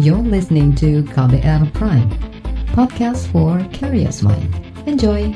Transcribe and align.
You're 0.00 0.16
listening 0.16 0.72
to 0.80 1.04
KBR 1.12 1.76
Prime, 1.76 2.08
podcast 2.72 3.28
for 3.28 3.60
curious 3.68 4.24
mind. 4.24 4.48
Enjoy! 4.88 5.28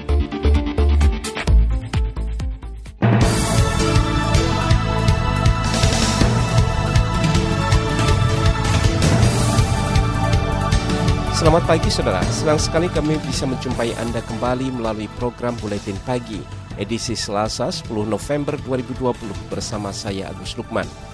Selamat 11.36 11.68
pagi 11.68 11.92
saudara, 11.92 12.24
senang 12.32 12.56
sekali 12.56 12.88
kami 12.88 13.20
bisa 13.20 13.44
menjumpai 13.44 13.92
Anda 14.00 14.24
kembali 14.24 14.80
melalui 14.80 15.12
program 15.20 15.60
Buletin 15.60 16.00
Pagi, 16.08 16.40
edisi 16.80 17.12
Selasa 17.12 17.68
10 17.68 17.92
November 18.08 18.56
2020 18.64 19.28
bersama 19.52 19.92
saya 19.92 20.32
Agus 20.32 20.56
Lukman. 20.56 21.13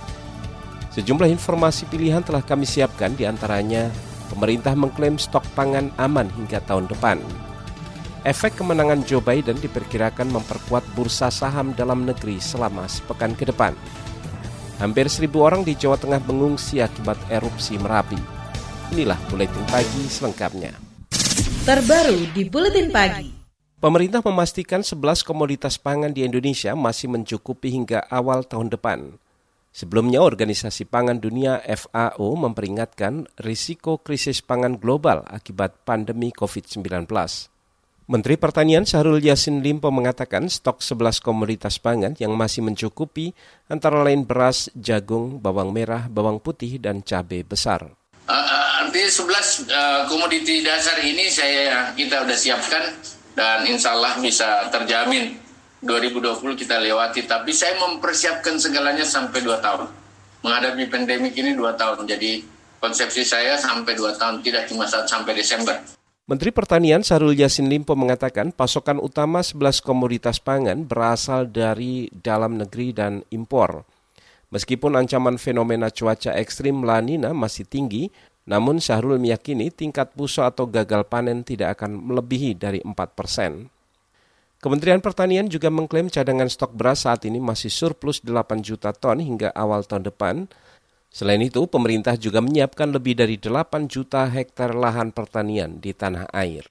Sejumlah 0.91 1.31
informasi 1.31 1.87
pilihan 1.87 2.19
telah 2.27 2.43
kami 2.43 2.67
siapkan 2.67 3.15
di 3.15 3.23
antaranya 3.23 3.95
pemerintah 4.27 4.75
mengklaim 4.75 5.23
stok 5.23 5.47
pangan 5.55 5.95
aman 5.95 6.27
hingga 6.35 6.59
tahun 6.67 6.91
depan. 6.91 7.23
Efek 8.27 8.59
kemenangan 8.59 9.07
Joe 9.07 9.23
Biden 9.23 9.57
diperkirakan 9.63 10.29
memperkuat 10.29 10.85
bursa 10.93 11.33
saham 11.33 11.73
dalam 11.73 12.05
negeri 12.05 12.37
selama 12.43 12.85
sepekan 12.91 13.33
ke 13.39 13.49
depan. 13.49 13.73
Hampir 14.77 15.09
seribu 15.09 15.47
orang 15.47 15.65
di 15.65 15.79
Jawa 15.79 15.97
Tengah 15.97 16.21
mengungsi 16.27 16.85
akibat 16.85 17.17
erupsi 17.33 17.81
Merapi. 17.81 18.19
Inilah 18.93 19.17
Buletin 19.31 19.65
Pagi 19.71 20.05
selengkapnya. 20.11 20.75
Terbaru 21.65 22.35
di 22.35 22.43
Buletin 22.51 22.91
Pagi. 22.91 23.31
Pemerintah 23.81 24.21
memastikan 24.21 24.85
11 24.85 25.25
komoditas 25.25 25.81
pangan 25.81 26.13
di 26.13 26.27
Indonesia 26.27 26.77
masih 26.77 27.09
mencukupi 27.09 27.73
hingga 27.73 28.05
awal 28.13 28.45
tahun 28.45 28.69
depan. 28.69 29.17
Sebelumnya, 29.71 30.19
Organisasi 30.19 30.83
Pangan 30.83 31.23
Dunia 31.23 31.63
FAO 31.63 32.35
memperingatkan 32.35 33.31
risiko 33.39 34.03
krisis 34.03 34.43
pangan 34.43 34.83
global 34.83 35.23
akibat 35.31 35.87
pandemi 35.87 36.35
COVID-19. 36.35 37.07
Menteri 38.11 38.35
Pertanian 38.35 38.83
Syahrul 38.83 39.23
Yassin 39.23 39.63
Limpo 39.63 39.95
mengatakan 39.95 40.51
stok 40.51 40.83
11 40.83 41.23
komoditas 41.23 41.79
pangan 41.79 42.19
yang 42.19 42.35
masih 42.35 42.67
mencukupi 42.67 43.31
antara 43.71 44.03
lain 44.03 44.27
beras, 44.27 44.67
jagung, 44.75 45.39
bawang 45.39 45.71
merah, 45.71 46.11
bawang 46.11 46.43
putih, 46.43 46.83
dan 46.83 47.07
cabai 47.07 47.47
besar. 47.47 47.87
Uh, 48.27 48.83
artinya 48.83 49.07
11 49.07 49.71
uh, 49.71 50.01
komoditi 50.11 50.67
dasar 50.67 50.99
ini 51.07 51.31
saya 51.31 51.95
kita 51.95 52.27
sudah 52.27 52.39
siapkan 52.39 52.85
dan 53.39 53.63
insya 53.71 53.95
Allah 53.95 54.19
bisa 54.19 54.67
terjamin 54.75 55.39
2020 55.81 56.61
kita 56.61 56.77
lewati, 56.77 57.25
tapi 57.25 57.57
saya 57.57 57.81
mempersiapkan 57.81 58.61
segalanya 58.61 59.05
sampai 59.05 59.41
2 59.41 59.65
tahun. 59.65 59.89
Menghadapi 60.45 60.85
pandemik 60.93 61.33
ini 61.37 61.57
2 61.57 61.73
tahun, 61.73 62.05
jadi 62.05 62.45
konsepsi 62.81 63.25
saya 63.25 63.57
sampai 63.57 63.97
2 63.97 64.21
tahun, 64.21 64.45
tidak 64.45 64.69
cuma 64.69 64.85
saat 64.85 65.09
sampai 65.09 65.33
Desember. 65.33 65.81
Menteri 66.29 66.53
Pertanian 66.55 67.03
Sarul 67.03 67.35
Yasin 67.35 67.67
Limpo 67.67 67.97
mengatakan 67.97 68.55
pasokan 68.55 69.01
utama 69.03 69.43
11 69.43 69.83
komoditas 69.83 70.39
pangan 70.39 70.85
berasal 70.87 71.49
dari 71.49 72.07
dalam 72.13 72.61
negeri 72.61 72.95
dan 72.95 73.27
impor. 73.35 73.83
Meskipun 74.55 74.95
ancaman 74.95 75.41
fenomena 75.43 75.91
cuaca 75.91 76.37
ekstrim 76.37 76.87
La 76.87 77.03
Nina 77.03 77.35
masih 77.35 77.67
tinggi, 77.67 78.15
namun 78.47 78.79
Syahrul 78.79 79.19
meyakini 79.19 79.75
tingkat 79.75 80.15
puso 80.15 80.47
atau 80.47 80.71
gagal 80.71 81.09
panen 81.09 81.43
tidak 81.43 81.81
akan 81.81 81.99
melebihi 81.99 82.55
dari 82.55 82.79
4 82.85 82.95
persen. 83.17 83.67
Kementerian 84.61 85.01
Pertanian 85.01 85.49
juga 85.49 85.73
mengklaim 85.73 86.13
cadangan 86.13 86.45
stok 86.45 86.77
beras 86.77 87.09
saat 87.09 87.25
ini 87.25 87.41
masih 87.41 87.73
surplus 87.73 88.21
8 88.21 88.61
juta 88.61 88.93
ton 88.93 89.17
hingga 89.17 89.49
awal 89.57 89.89
tahun 89.89 90.13
depan. 90.13 90.53
Selain 91.09 91.41
itu, 91.41 91.65
pemerintah 91.65 92.13
juga 92.21 92.45
menyiapkan 92.45 92.93
lebih 92.93 93.17
dari 93.17 93.41
8 93.41 93.89
juta 93.89 94.29
hektar 94.29 94.77
lahan 94.77 95.17
pertanian 95.17 95.81
di 95.81 95.97
tanah 95.97 96.29
air. 96.37 96.69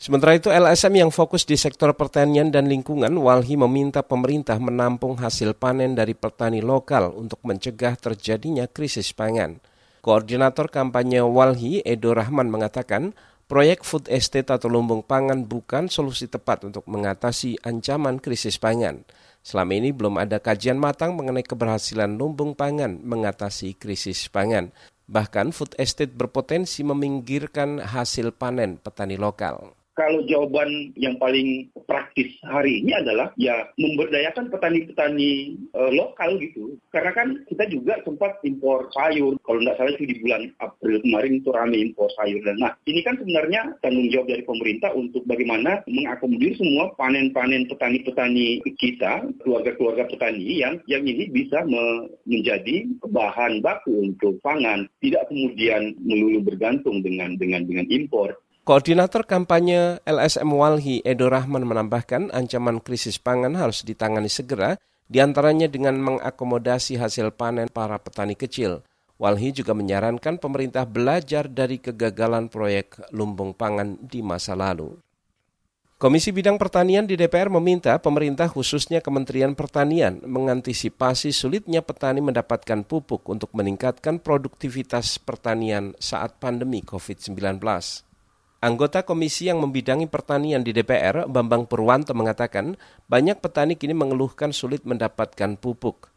Sementara 0.00 0.32
itu, 0.32 0.48
LSM 0.48 1.04
yang 1.04 1.12
fokus 1.12 1.44
di 1.44 1.60
sektor 1.60 1.92
pertanian 1.92 2.48
dan 2.48 2.72
lingkungan, 2.72 3.12
Walhi 3.20 3.60
meminta 3.60 4.00
pemerintah 4.00 4.56
menampung 4.56 5.20
hasil 5.20 5.60
panen 5.60 5.92
dari 5.92 6.16
petani 6.16 6.64
lokal 6.64 7.12
untuk 7.12 7.44
mencegah 7.44 8.00
terjadinya 8.00 8.64
krisis 8.64 9.12
pangan. 9.12 9.60
Koordinator 10.00 10.72
kampanye 10.72 11.20
Walhi, 11.20 11.84
Edo 11.84 12.16
Rahman, 12.16 12.48
mengatakan 12.48 13.12
Proyek 13.44 13.84
food 13.84 14.08
estate 14.08 14.48
atau 14.48 14.72
lumbung 14.72 15.04
pangan 15.04 15.44
bukan 15.44 15.92
solusi 15.92 16.24
tepat 16.24 16.64
untuk 16.64 16.88
mengatasi 16.88 17.60
ancaman 17.60 18.16
krisis 18.16 18.56
pangan. 18.56 19.04
Selama 19.44 19.76
ini 19.76 19.92
belum 19.92 20.16
ada 20.16 20.40
kajian 20.40 20.80
matang 20.80 21.12
mengenai 21.12 21.44
keberhasilan 21.44 22.16
lumbung 22.16 22.56
pangan 22.56 23.04
mengatasi 23.04 23.76
krisis 23.76 24.32
pangan. 24.32 24.72
Bahkan 25.04 25.52
food 25.52 25.76
estate 25.76 26.16
berpotensi 26.16 26.80
meminggirkan 26.88 27.84
hasil 27.84 28.32
panen 28.32 28.80
petani 28.80 29.20
lokal 29.20 29.76
kalau 29.94 30.26
jawaban 30.26 30.90
yang 30.98 31.14
paling 31.22 31.70
praktis 31.86 32.34
hari 32.42 32.82
ini 32.82 32.92
adalah 32.98 33.30
ya 33.38 33.70
memberdayakan 33.78 34.50
petani-petani 34.50 35.54
e, 35.70 35.80
lokal 35.94 36.36
gitu. 36.42 36.74
Karena 36.90 37.14
kan 37.14 37.46
kita 37.46 37.70
juga 37.70 38.02
sempat 38.02 38.42
impor 38.42 38.90
sayur. 38.94 39.38
Kalau 39.46 39.58
tidak 39.62 39.76
salah 39.78 39.92
itu 39.94 40.04
di 40.10 40.16
bulan 40.22 40.42
April 40.58 40.98
kemarin 41.02 41.32
itu 41.38 41.50
rame 41.54 41.76
impor 41.78 42.10
sayur. 42.18 42.42
Dan 42.42 42.58
nah 42.58 42.74
ini 42.90 43.00
kan 43.06 43.14
sebenarnya 43.18 43.78
tanggung 43.80 44.10
jawab 44.10 44.26
dari 44.30 44.42
pemerintah 44.42 44.90
untuk 44.92 45.22
bagaimana 45.30 45.80
mengakomodir 45.86 46.52
semua 46.58 46.90
panen-panen 46.98 47.70
petani-petani 47.70 48.60
kita, 48.76 49.30
keluarga-keluarga 49.46 50.10
petani 50.10 50.58
yang 50.58 50.82
yang 50.90 51.06
ini 51.06 51.30
bisa 51.30 51.62
me, 51.64 52.10
menjadi 52.26 52.90
bahan 53.06 53.62
baku 53.62 54.10
untuk 54.10 54.42
pangan, 54.42 54.90
tidak 54.98 55.30
kemudian 55.30 55.94
melulu 56.02 56.42
bergantung 56.42 57.00
dengan 57.00 57.38
dengan 57.38 57.62
dengan 57.64 57.86
impor. 57.88 58.34
Koordinator 58.64 59.28
kampanye 59.28 60.00
LSM 60.08 60.48
Walhi 60.48 61.04
Edo 61.04 61.28
Rahman 61.28 61.68
menambahkan 61.68 62.32
ancaman 62.32 62.80
krisis 62.80 63.20
pangan 63.20 63.52
harus 63.60 63.84
ditangani 63.84 64.32
segera, 64.32 64.80
di 65.04 65.20
antaranya 65.20 65.68
dengan 65.68 66.00
mengakomodasi 66.00 66.96
hasil 66.96 67.36
panen 67.36 67.68
para 67.68 68.00
petani 68.00 68.32
kecil. 68.32 68.80
Walhi 69.20 69.52
juga 69.52 69.76
menyarankan 69.76 70.40
pemerintah 70.40 70.88
belajar 70.88 71.44
dari 71.44 71.76
kegagalan 71.76 72.48
proyek 72.48 73.04
lumbung 73.12 73.52
pangan 73.52 74.00
di 74.00 74.24
masa 74.24 74.56
lalu. 74.56 74.96
Komisi 76.00 76.32
Bidang 76.32 76.56
Pertanian 76.56 77.04
di 77.04 77.20
DPR 77.20 77.52
meminta 77.52 78.00
pemerintah 78.00 78.48
khususnya 78.48 79.04
Kementerian 79.04 79.52
Pertanian 79.52 80.24
mengantisipasi 80.24 81.36
sulitnya 81.36 81.84
petani 81.84 82.24
mendapatkan 82.24 82.80
pupuk 82.88 83.28
untuk 83.28 83.52
meningkatkan 83.52 84.24
produktivitas 84.24 85.20
pertanian 85.20 85.92
saat 86.00 86.40
pandemi 86.40 86.80
COVID-19. 86.80 87.60
Anggota 88.64 89.04
komisi 89.04 89.52
yang 89.52 89.60
membidangi 89.60 90.08
pertanian 90.08 90.64
di 90.64 90.72
DPR, 90.72 91.28
Bambang 91.28 91.68
Purwanto 91.68 92.16
mengatakan, 92.16 92.80
banyak 93.12 93.36
petani 93.36 93.76
kini 93.76 93.92
mengeluhkan 93.92 94.56
sulit 94.56 94.88
mendapatkan 94.88 95.60
pupuk. 95.60 96.08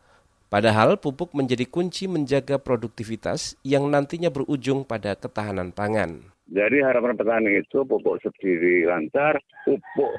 Padahal 0.48 0.96
pupuk 0.96 1.36
menjadi 1.36 1.68
kunci 1.68 2.08
menjaga 2.08 2.56
produktivitas 2.56 3.60
yang 3.68 3.92
nantinya 3.92 4.32
berujung 4.32 4.88
pada 4.88 5.20
ketahanan 5.20 5.76
pangan. 5.76 6.24
Jadi 6.48 6.80
harapan 6.80 7.20
petani 7.20 7.60
itu 7.60 7.84
pupuk 7.84 8.24
subsidi 8.24 8.88
lancar, 8.88 9.36
pupuk 9.68 10.16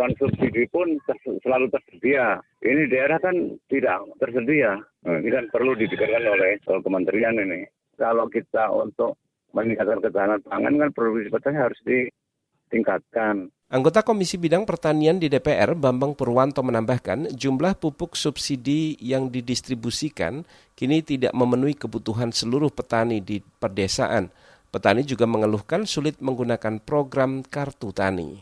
non 0.00 0.16
subsidi 0.16 0.64
pun 0.72 0.96
selalu 1.44 1.68
tersedia. 1.76 2.40
Ini 2.64 2.88
daerah 2.88 3.20
kan 3.20 3.36
tidak 3.68 4.00
tersedia. 4.16 4.80
Ini 5.04 5.28
kan 5.28 5.52
perlu 5.52 5.76
dipikirkan 5.76 6.24
oleh 6.24 6.56
kementerian 6.64 7.36
ini. 7.36 7.68
Kalau 8.00 8.32
kita 8.32 8.72
untuk 8.72 9.20
meningkatkan 9.56 10.04
ketahanan 10.04 10.40
pangan 10.44 10.74
kan 10.76 10.88
produktivitasnya 10.92 11.60
harus 11.64 11.80
ditingkatkan. 11.88 13.48
Anggota 13.66 14.06
Komisi 14.06 14.38
Bidang 14.38 14.62
Pertanian 14.62 15.18
di 15.18 15.26
DPR, 15.26 15.74
Bambang 15.74 16.14
Purwanto 16.14 16.62
menambahkan, 16.62 17.34
jumlah 17.34 17.74
pupuk 17.74 18.14
subsidi 18.14 18.94
yang 19.02 19.26
didistribusikan 19.26 20.46
kini 20.78 21.02
tidak 21.02 21.34
memenuhi 21.34 21.74
kebutuhan 21.74 22.30
seluruh 22.30 22.70
petani 22.70 23.18
di 23.18 23.42
perdesaan. 23.42 24.30
Petani 24.70 25.02
juga 25.02 25.26
mengeluhkan 25.26 25.82
sulit 25.82 26.22
menggunakan 26.22 26.78
program 26.78 27.42
kartu 27.42 27.90
tani. 27.90 28.38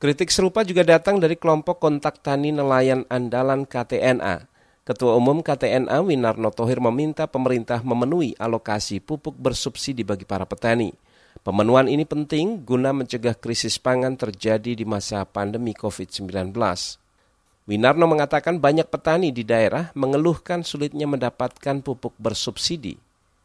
Kritik 0.00 0.32
serupa 0.32 0.64
juga 0.64 0.80
datang 0.80 1.20
dari 1.20 1.36
kelompok 1.36 1.76
kontak 1.76 2.24
tani 2.24 2.48
nelayan 2.48 3.04
andalan 3.12 3.68
KTNA. 3.68 4.47
Ketua 4.88 5.20
Umum 5.20 5.44
KTNA 5.44 6.00
Winarno 6.00 6.48
Tohir 6.48 6.80
meminta 6.80 7.28
pemerintah 7.28 7.84
memenuhi 7.84 8.32
alokasi 8.40 9.04
pupuk 9.04 9.36
bersubsidi 9.36 10.00
bagi 10.00 10.24
para 10.24 10.48
petani. 10.48 10.96
Pemenuhan 11.44 11.92
ini 11.92 12.08
penting 12.08 12.64
guna 12.64 12.96
mencegah 12.96 13.36
krisis 13.36 13.76
pangan 13.76 14.16
terjadi 14.16 14.72
di 14.72 14.88
masa 14.88 15.28
pandemi 15.28 15.76
COVID-19. 15.76 16.56
Winarno 17.68 18.08
mengatakan 18.08 18.56
banyak 18.56 18.88
petani 18.88 19.28
di 19.28 19.44
daerah 19.44 19.92
mengeluhkan 19.92 20.64
sulitnya 20.64 21.04
mendapatkan 21.04 21.84
pupuk 21.84 22.16
bersubsidi, 22.16 22.96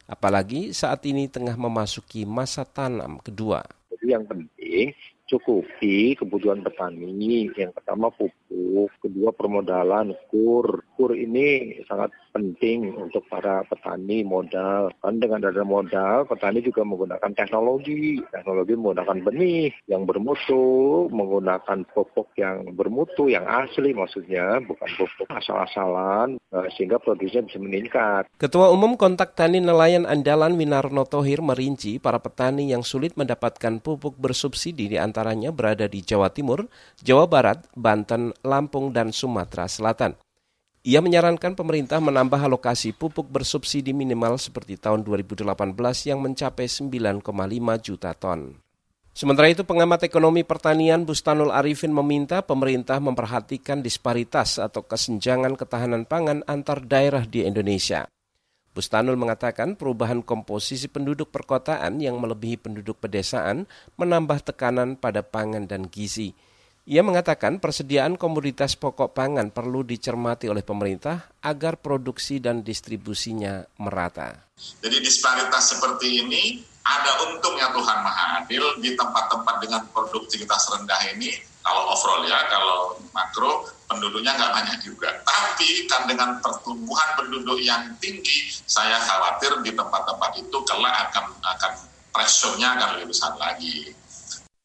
apalagi 0.08 0.72
saat 0.72 1.04
ini 1.04 1.28
tengah 1.28 1.60
memasuki 1.60 2.24
masa 2.24 2.64
tanam 2.64 3.20
kedua. 3.20 3.60
Jadi 3.92 4.16
yang 4.16 4.24
penting 4.24 4.96
cukupi 5.24 6.16
kebutuhan 6.16 6.60
petani. 6.64 7.48
Yang 7.52 7.72
pertama 7.80 8.12
pupuk, 8.12 8.92
kedua 9.00 9.30
permodalan, 9.32 10.12
kur, 10.28 10.84
kur 10.96 11.12
ini 11.16 11.80
sangat 11.88 12.12
penting 12.34 12.90
untuk 12.98 13.22
para 13.30 13.62
petani 13.62 14.26
modal. 14.26 14.90
Kan 14.98 15.22
dengan 15.22 15.46
ada 15.46 15.62
modal, 15.62 16.26
petani 16.26 16.58
juga 16.58 16.82
menggunakan 16.82 17.30
teknologi. 17.30 18.18
Teknologi 18.34 18.74
menggunakan 18.74 19.18
benih 19.22 19.70
yang 19.86 20.02
bermutu, 20.02 21.06
menggunakan 21.14 21.86
pupuk 21.94 22.34
yang 22.34 22.74
bermutu, 22.74 23.30
yang 23.30 23.46
asli 23.46 23.94
maksudnya, 23.94 24.58
bukan 24.66 24.90
pupuk 24.98 25.30
asal-asalan, 25.30 26.36
eh, 26.50 26.68
sehingga 26.74 26.98
produksinya 26.98 27.46
bisa 27.46 27.58
meningkat. 27.62 28.26
Ketua 28.34 28.74
Umum 28.74 28.98
Kontak 28.98 29.38
Tani 29.38 29.62
Nelayan 29.62 30.02
Andalan 30.04 30.58
Winarno 30.58 31.06
Tohir 31.06 31.38
merinci 31.38 32.02
para 32.02 32.18
petani 32.18 32.74
yang 32.74 32.82
sulit 32.82 33.14
mendapatkan 33.14 33.78
pupuk 33.78 34.18
bersubsidi 34.18 34.90
di 34.90 34.98
antaranya 34.98 35.54
berada 35.54 35.86
di 35.86 36.02
Jawa 36.02 36.34
Timur, 36.34 36.66
Jawa 36.98 37.30
Barat, 37.30 37.62
Banten, 37.78 38.34
Lampung, 38.42 38.90
dan 38.90 39.14
Sumatera 39.14 39.70
Selatan. 39.70 40.23
Ia 40.84 41.00
menyarankan 41.00 41.56
pemerintah 41.56 41.96
menambah 41.96 42.36
alokasi 42.36 42.92
pupuk 42.92 43.32
bersubsidi 43.32 43.96
minimal 43.96 44.36
seperti 44.36 44.76
tahun 44.76 45.00
2018 45.00 45.48
yang 46.04 46.20
mencapai 46.20 46.68
9,5 46.68 47.24
juta 47.80 48.12
ton. 48.12 48.60
Sementara 49.16 49.48
itu 49.48 49.64
pengamat 49.64 50.04
ekonomi 50.04 50.44
pertanian 50.44 51.08
Bustanul 51.08 51.56
Arifin 51.56 51.88
meminta 51.88 52.44
pemerintah 52.44 53.00
memperhatikan 53.00 53.80
disparitas 53.80 54.60
atau 54.60 54.84
kesenjangan 54.84 55.56
ketahanan 55.56 56.04
pangan 56.04 56.44
antar 56.44 56.84
daerah 56.84 57.24
di 57.24 57.48
Indonesia. 57.48 58.04
Bustanul 58.76 59.16
mengatakan 59.16 59.80
perubahan 59.80 60.20
komposisi 60.20 60.92
penduduk 60.92 61.32
perkotaan 61.32 61.96
yang 61.96 62.20
melebihi 62.20 62.60
penduduk 62.60 63.00
pedesaan 63.00 63.64
menambah 63.96 64.52
tekanan 64.52 65.00
pada 65.00 65.24
pangan 65.24 65.64
dan 65.64 65.88
gizi. 65.88 66.36
Ia 66.84 67.00
mengatakan 67.00 67.64
persediaan 67.64 68.20
komoditas 68.20 68.76
pokok 68.76 69.16
pangan 69.16 69.48
perlu 69.48 69.80
dicermati 69.80 70.52
oleh 70.52 70.60
pemerintah 70.60 71.32
agar 71.40 71.80
produksi 71.80 72.44
dan 72.44 72.60
distribusinya 72.60 73.64
merata. 73.80 74.52
Jadi 74.84 75.00
disparitas 75.00 75.72
seperti 75.72 76.20
ini 76.20 76.60
ada 76.84 77.24
untungnya 77.24 77.72
Tuhan 77.72 77.98
Maha 78.04 78.44
Adil 78.44 78.84
di 78.84 78.92
tempat-tempat 78.92 79.64
dengan 79.64 79.80
produktivitas 79.96 80.76
rendah 80.76 81.00
ini 81.16 81.32
kalau 81.64 81.96
overall 81.96 82.28
ya, 82.28 82.44
kalau 82.52 83.00
makro 83.16 83.64
penduduknya 83.88 84.36
nggak 84.36 84.52
banyak 84.52 84.78
juga. 84.84 85.08
Tapi 85.24 85.88
kan 85.88 86.04
dengan 86.04 86.36
pertumbuhan 86.44 87.16
penduduk 87.16 87.56
yang 87.64 87.88
tinggi, 88.04 88.52
saya 88.68 89.00
khawatir 89.00 89.64
di 89.64 89.72
tempat-tempat 89.72 90.30
itu 90.36 90.56
kelak 90.68 91.08
akan 91.08 91.32
akan 91.40 91.72
pressure-nya 92.12 92.76
akan 92.76 92.88
lebih 93.00 93.16
besar 93.16 93.32
lagi. 93.40 93.96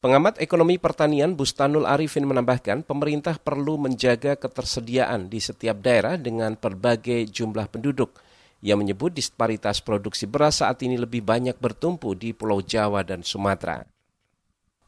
Pengamat 0.00 0.40
ekonomi 0.40 0.80
pertanian 0.80 1.36
Bustanul 1.36 1.84
Arifin 1.84 2.24
menambahkan 2.24 2.88
pemerintah 2.88 3.36
perlu 3.36 3.76
menjaga 3.76 4.32
ketersediaan 4.32 5.28
di 5.28 5.44
setiap 5.44 5.76
daerah 5.76 6.16
dengan 6.16 6.56
berbagai 6.56 7.28
jumlah 7.28 7.68
penduduk. 7.68 8.16
Ia 8.64 8.80
menyebut 8.80 9.12
disparitas 9.12 9.84
produksi 9.84 10.24
beras 10.24 10.64
saat 10.64 10.80
ini 10.80 10.96
lebih 10.96 11.20
banyak 11.20 11.60
bertumpu 11.60 12.16
di 12.16 12.32
Pulau 12.32 12.64
Jawa 12.64 13.04
dan 13.04 13.20
Sumatera. 13.20 13.84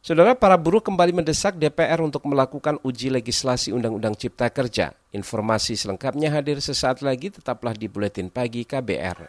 Saudara, 0.00 0.32
para 0.32 0.56
buruh 0.56 0.80
kembali 0.80 1.20
mendesak 1.20 1.60
DPR 1.60 2.00
untuk 2.00 2.24
melakukan 2.24 2.80
uji 2.80 3.12
legislasi 3.12 3.68
Undang-Undang 3.76 4.16
Cipta 4.16 4.48
Kerja. 4.48 4.96
Informasi 5.12 5.76
selengkapnya 5.76 6.32
hadir 6.32 6.56
sesaat 6.56 7.04
lagi, 7.04 7.28
tetaplah 7.28 7.76
di 7.76 7.84
Buletin 7.84 8.32
Pagi 8.32 8.64
KBR. 8.64 9.28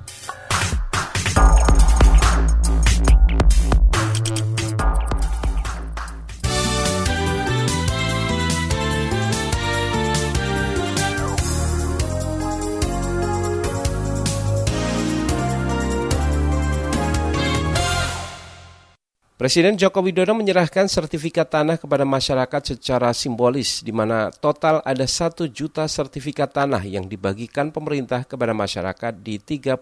Presiden 19.41 19.73
Joko 19.73 20.05
Widodo 20.05 20.37
menyerahkan 20.37 20.85
sertifikat 20.85 21.49
tanah 21.49 21.81
kepada 21.81 22.05
masyarakat 22.05 22.61
secara 22.61 23.09
simbolis, 23.09 23.81
di 23.81 23.89
mana 23.89 24.29
total 24.29 24.85
ada 24.85 25.01
satu 25.09 25.49
juta 25.49 25.89
sertifikat 25.89 26.53
tanah 26.53 26.85
yang 26.85 27.09
dibagikan 27.09 27.73
pemerintah 27.73 28.21
kepada 28.21 28.53
masyarakat 28.53 29.17
di 29.17 29.41
31 29.41 29.81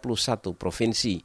provinsi. 0.56 1.20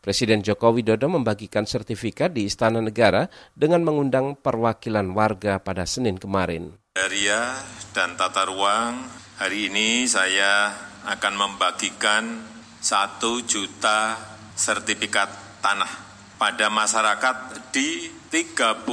Presiden 0.00 0.40
Joko 0.40 0.72
Widodo 0.72 1.04
membagikan 1.20 1.68
sertifikat 1.68 2.32
di 2.32 2.48
Istana 2.48 2.80
Negara 2.80 3.28
dengan 3.52 3.84
mengundang 3.84 4.40
perwakilan 4.40 5.12
warga 5.12 5.60
pada 5.60 5.84
Senin 5.84 6.16
kemarin. 6.16 6.72
Area 6.96 7.60
dan 7.92 8.16
tata 8.16 8.48
ruang, 8.48 9.04
hari 9.36 9.68
ini 9.68 10.08
saya 10.08 10.72
akan 11.04 11.34
membagikan 11.36 12.40
satu 12.80 13.44
juta 13.44 14.16
sertifikat 14.56 15.60
tanah 15.60 16.05
pada 16.36 16.68
masyarakat 16.68 17.36
di 17.72 18.12
31 18.28 18.84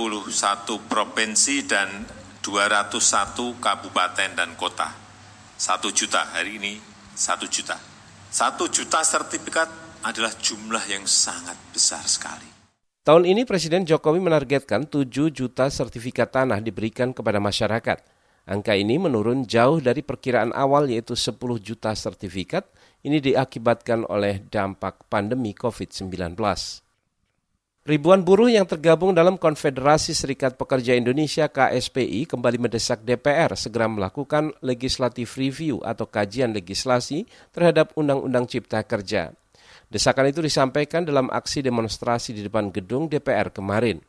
provinsi 0.88 1.68
dan 1.68 2.08
201 2.40 3.60
kabupaten 3.60 4.30
dan 4.36 4.56
kota. 4.56 4.92
Satu 5.60 5.92
juta 5.92 6.24
hari 6.32 6.60
ini, 6.60 6.80
satu 7.16 7.48
juta. 7.48 7.80
Satu 8.32 8.68
juta 8.68 9.04
sertifikat 9.04 9.68
adalah 10.04 10.36
jumlah 10.36 10.84
yang 10.92 11.08
sangat 11.08 11.56
besar 11.72 12.04
sekali. 12.04 12.48
Tahun 13.04 13.28
ini 13.28 13.44
Presiden 13.44 13.84
Jokowi 13.84 14.24
menargetkan 14.24 14.88
7 14.88 15.32
juta 15.32 15.68
sertifikat 15.68 16.32
tanah 16.32 16.64
diberikan 16.64 17.12
kepada 17.12 17.40
masyarakat. 17.40 18.00
Angka 18.44 18.76
ini 18.76 19.00
menurun 19.00 19.48
jauh 19.48 19.80
dari 19.80 20.04
perkiraan 20.04 20.52
awal 20.52 20.92
yaitu 20.92 21.16
10 21.16 21.36
juta 21.64 21.96
sertifikat. 21.96 22.68
Ini 23.04 23.20
diakibatkan 23.20 24.08
oleh 24.08 24.48
dampak 24.48 25.08
pandemi 25.12 25.52
COVID-19. 25.52 26.36
Ribuan 27.84 28.24
buruh 28.24 28.48
yang 28.48 28.64
tergabung 28.64 29.12
dalam 29.12 29.36
Konfederasi 29.36 30.16
Serikat 30.16 30.56
Pekerja 30.56 30.96
Indonesia 30.96 31.52
KSPI 31.52 32.24
kembali 32.32 32.56
mendesak 32.56 33.04
DPR 33.04 33.60
segera 33.60 33.92
melakukan 33.92 34.56
legislative 34.64 35.28
review 35.36 35.84
atau 35.84 36.08
kajian 36.08 36.56
legislasi 36.56 37.28
terhadap 37.52 37.92
Undang-Undang 38.00 38.48
Cipta 38.48 38.80
Kerja. 38.88 39.36
Desakan 39.92 40.32
itu 40.32 40.40
disampaikan 40.40 41.04
dalam 41.04 41.28
aksi 41.28 41.60
demonstrasi 41.60 42.32
di 42.32 42.48
depan 42.48 42.72
gedung 42.72 43.12
DPR 43.12 43.52
kemarin. 43.52 44.00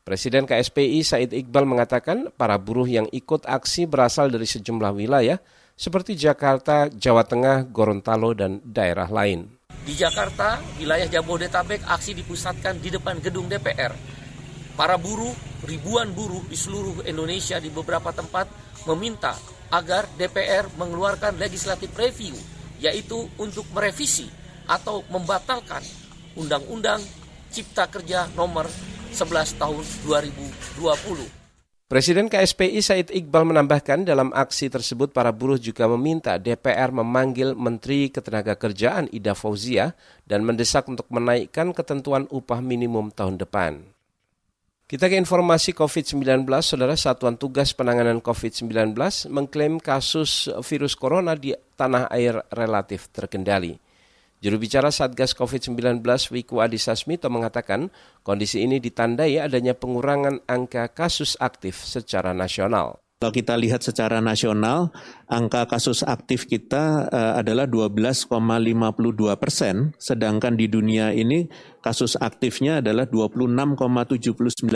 Presiden 0.00 0.48
KSPI 0.48 1.04
Said 1.04 1.36
Iqbal 1.36 1.68
mengatakan 1.68 2.32
para 2.32 2.56
buruh 2.56 2.88
yang 2.88 3.12
ikut 3.12 3.44
aksi 3.44 3.84
berasal 3.84 4.32
dari 4.32 4.48
sejumlah 4.48 4.96
wilayah 4.96 5.36
seperti 5.76 6.16
Jakarta, 6.16 6.88
Jawa 6.88 7.28
Tengah, 7.28 7.68
Gorontalo, 7.68 8.32
dan 8.32 8.64
daerah 8.64 9.12
lain. 9.12 9.55
Di 9.84 9.92
Jakarta, 9.98 10.62
wilayah 10.80 11.10
Jabodetabek 11.10 11.84
aksi 11.84 12.16
dipusatkan 12.16 12.80
di 12.80 12.88
depan 12.88 13.20
gedung 13.20 13.50
DPR. 13.50 13.92
Para 14.78 14.96
buruh, 14.96 15.32
ribuan 15.66 16.12
buruh 16.16 16.44
di 16.48 16.56
seluruh 16.56 17.04
Indonesia 17.04 17.60
di 17.60 17.68
beberapa 17.68 18.12
tempat 18.14 18.48
meminta 18.86 19.36
agar 19.72 20.06
DPR 20.14 20.70
mengeluarkan 20.78 21.36
legislative 21.36 21.92
review, 21.96 22.36
yaitu 22.78 23.26
untuk 23.36 23.66
merevisi 23.74 24.30
atau 24.68 25.02
membatalkan 25.10 25.82
Undang-Undang 26.36 27.00
Cipta 27.50 27.88
Kerja 27.88 28.28
nomor 28.36 28.68
11 29.10 29.56
tahun 29.56 29.84
2020. 30.04 31.45
Presiden 31.86 32.26
KSPI 32.26 32.82
Said 32.82 33.14
Iqbal 33.14 33.46
menambahkan 33.46 34.02
dalam 34.02 34.34
aksi 34.34 34.66
tersebut 34.66 35.14
para 35.14 35.30
buruh 35.30 35.54
juga 35.54 35.86
meminta 35.86 36.34
DPR 36.34 36.90
memanggil 36.90 37.54
Menteri 37.54 38.10
Ketenagakerjaan 38.10 39.06
Ida 39.14 39.38
Fauzia 39.38 39.94
dan 40.26 40.42
mendesak 40.42 40.90
untuk 40.90 41.06
menaikkan 41.14 41.70
ketentuan 41.70 42.26
upah 42.26 42.58
minimum 42.58 43.14
tahun 43.14 43.38
depan. 43.38 43.86
Kita 44.90 45.06
ke 45.06 45.14
informasi 45.14 45.78
COVID-19, 45.78 46.42
Saudara 46.58 46.98
Satuan 46.98 47.38
Tugas 47.38 47.70
Penanganan 47.70 48.18
COVID-19 48.18 48.90
mengklaim 49.30 49.78
kasus 49.78 50.50
virus 50.66 50.98
corona 50.98 51.38
di 51.38 51.54
tanah 51.78 52.10
air 52.10 52.42
relatif 52.50 53.14
terkendali. 53.14 53.85
Juru 54.44 54.60
bicara 54.60 54.92
Satgas 54.92 55.32
COVID-19 55.32 56.04
Wiku 56.28 56.60
Adhisa 56.60 56.92
Smito 56.92 57.32
mengatakan 57.32 57.88
kondisi 58.20 58.60
ini 58.60 58.76
ditandai 58.76 59.40
adanya 59.40 59.72
pengurangan 59.72 60.44
angka 60.44 60.92
kasus 60.92 61.40
aktif 61.40 61.80
secara 61.80 62.36
nasional. 62.36 63.00
Kalau 63.16 63.32
kita 63.32 63.56
lihat 63.56 63.80
secara 63.80 64.20
nasional, 64.20 64.92
angka 65.24 65.64
kasus 65.72 66.04
aktif 66.04 66.44
kita 66.44 67.08
uh, 67.08 67.40
adalah 67.40 67.64
12,52 67.64 68.28
persen, 69.40 69.96
sedangkan 69.96 70.52
di 70.52 70.68
dunia 70.68 71.16
ini 71.16 71.48
kasus 71.80 72.20
aktifnya 72.20 72.84
adalah 72.84 73.08
26,79 73.08 73.80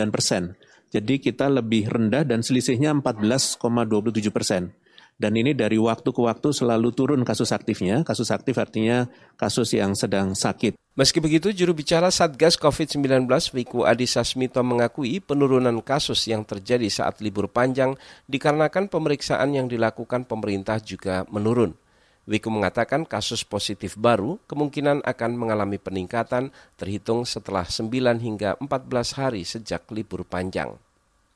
persen. 0.09 0.57
Jadi 0.89 1.21
kita 1.21 1.53
lebih 1.53 1.85
rendah 1.85 2.25
dan 2.25 2.41
selisihnya 2.41 2.97
14,27 2.97 4.33
persen. 4.33 4.73
Dan 5.21 5.37
ini 5.37 5.53
dari 5.53 5.77
waktu 5.77 6.09
ke 6.09 6.17
waktu 6.17 6.49
selalu 6.49 6.89
turun 6.97 7.21
kasus 7.21 7.53
aktifnya. 7.53 8.01
Kasus 8.01 8.33
aktif 8.33 8.57
artinya 8.57 9.05
kasus 9.37 9.77
yang 9.77 9.93
sedang 9.93 10.33
sakit. 10.33 10.73
Meski 10.97 11.21
begitu, 11.21 11.53
juru 11.53 11.77
bicara 11.77 12.09
Satgas 12.09 12.57
COVID-19 12.57 13.29
Wiku 13.53 13.85
Adhisa 13.85 14.25
Smito 14.25 14.59
mengakui 14.65 15.21
penurunan 15.21 15.77
kasus 15.85 16.25
yang 16.25 16.41
terjadi 16.41 16.89
saat 16.89 17.21
libur 17.21 17.47
panjang 17.47 17.93
dikarenakan 18.25 18.89
pemeriksaan 18.89 19.53
yang 19.53 19.69
dilakukan 19.69 20.25
pemerintah 20.25 20.81
juga 20.81 21.23
menurun. 21.29 21.77
Wiku 22.25 22.49
mengatakan 22.51 23.05
kasus 23.05 23.45
positif 23.45 23.95
baru 23.95 24.41
kemungkinan 24.49 25.05
akan 25.05 25.31
mengalami 25.37 25.77
peningkatan 25.77 26.49
terhitung 26.75 27.23
setelah 27.29 27.63
9 27.63 27.87
hingga 28.19 28.57
14 28.59 29.19
hari 29.21 29.41
sejak 29.47 29.85
libur 29.93 30.25
panjang. 30.27 30.75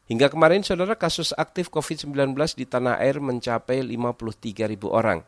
Hingga 0.05 0.29
kemarin, 0.29 0.61
saudara, 0.61 0.93
kasus 0.93 1.33
aktif 1.33 1.73
COVID-19 1.73 2.37
di 2.53 2.69
tanah 2.69 3.01
air 3.01 3.17
mencapai 3.17 3.81
53 3.81 4.69
ribu 4.69 4.93
orang. 4.93 5.25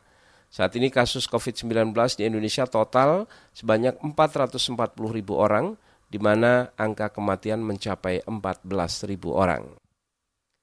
Saat 0.54 0.78
ini 0.78 0.94
kasus 0.94 1.26
COVID-19 1.26 1.98
di 2.14 2.30
Indonesia 2.30 2.70
total 2.70 3.26
sebanyak 3.58 3.98
440 4.06 5.18
ribu 5.18 5.34
orang, 5.34 5.74
di 6.14 6.22
mana 6.22 6.70
angka 6.78 7.10
kematian 7.10 7.66
mencapai 7.66 8.22
14 8.30 9.10
ribu 9.10 9.34
orang. 9.34 9.66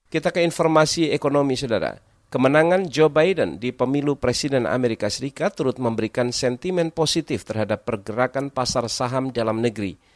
Kita 0.06 0.30
ke 0.30 0.46
informasi 0.46 1.10
ekonomi, 1.10 1.58
saudara. 1.58 1.98
Kemenangan 2.30 2.86
Joe 2.86 3.10
Biden 3.10 3.58
di 3.58 3.74
pemilu 3.74 4.14
Presiden 4.14 4.70
Amerika 4.70 5.10
Serikat 5.10 5.58
turut 5.58 5.82
memberikan 5.82 6.30
sentimen 6.30 6.94
positif 6.94 7.42
terhadap 7.42 7.82
pergerakan 7.82 8.54
pasar 8.54 8.86
saham 8.86 9.34
dalam 9.34 9.58
negeri– 9.58 9.98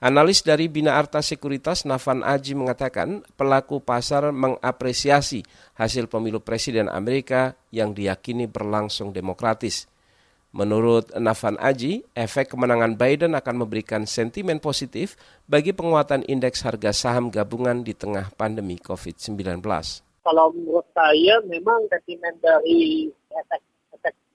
Analis 0.00 0.40
dari 0.40 0.64
Bina 0.72 0.96
Arta 0.96 1.20
Sekuritas 1.20 1.84
Nafan 1.84 2.24
Aji 2.24 2.56
mengatakan 2.56 3.20
pelaku 3.36 3.84
pasar 3.84 4.32
mengapresiasi 4.32 5.44
hasil 5.76 6.08
pemilu 6.08 6.40
Presiden 6.40 6.88
Amerika 6.88 7.52
yang 7.68 7.92
diyakini 7.92 8.48
berlangsung 8.48 9.12
demokratis. 9.12 9.84
Menurut 10.56 11.12
Nafan 11.20 11.60
Aji, 11.60 12.00
efek 12.16 12.56
kemenangan 12.56 12.96
Biden 12.96 13.36
akan 13.36 13.60
memberikan 13.60 14.08
sentimen 14.08 14.56
positif 14.56 15.20
bagi 15.44 15.76
penguatan 15.76 16.24
indeks 16.24 16.64
harga 16.64 16.96
saham 16.96 17.28
gabungan 17.28 17.84
di 17.84 17.92
tengah 17.92 18.32
pandemi 18.40 18.80
COVID-19. 18.80 19.60
Kalau 20.24 20.48
menurut 20.56 20.88
saya 20.96 21.44
memang 21.44 21.84
sentimen 21.92 22.32
dari 22.40 23.12
efek 23.36 23.69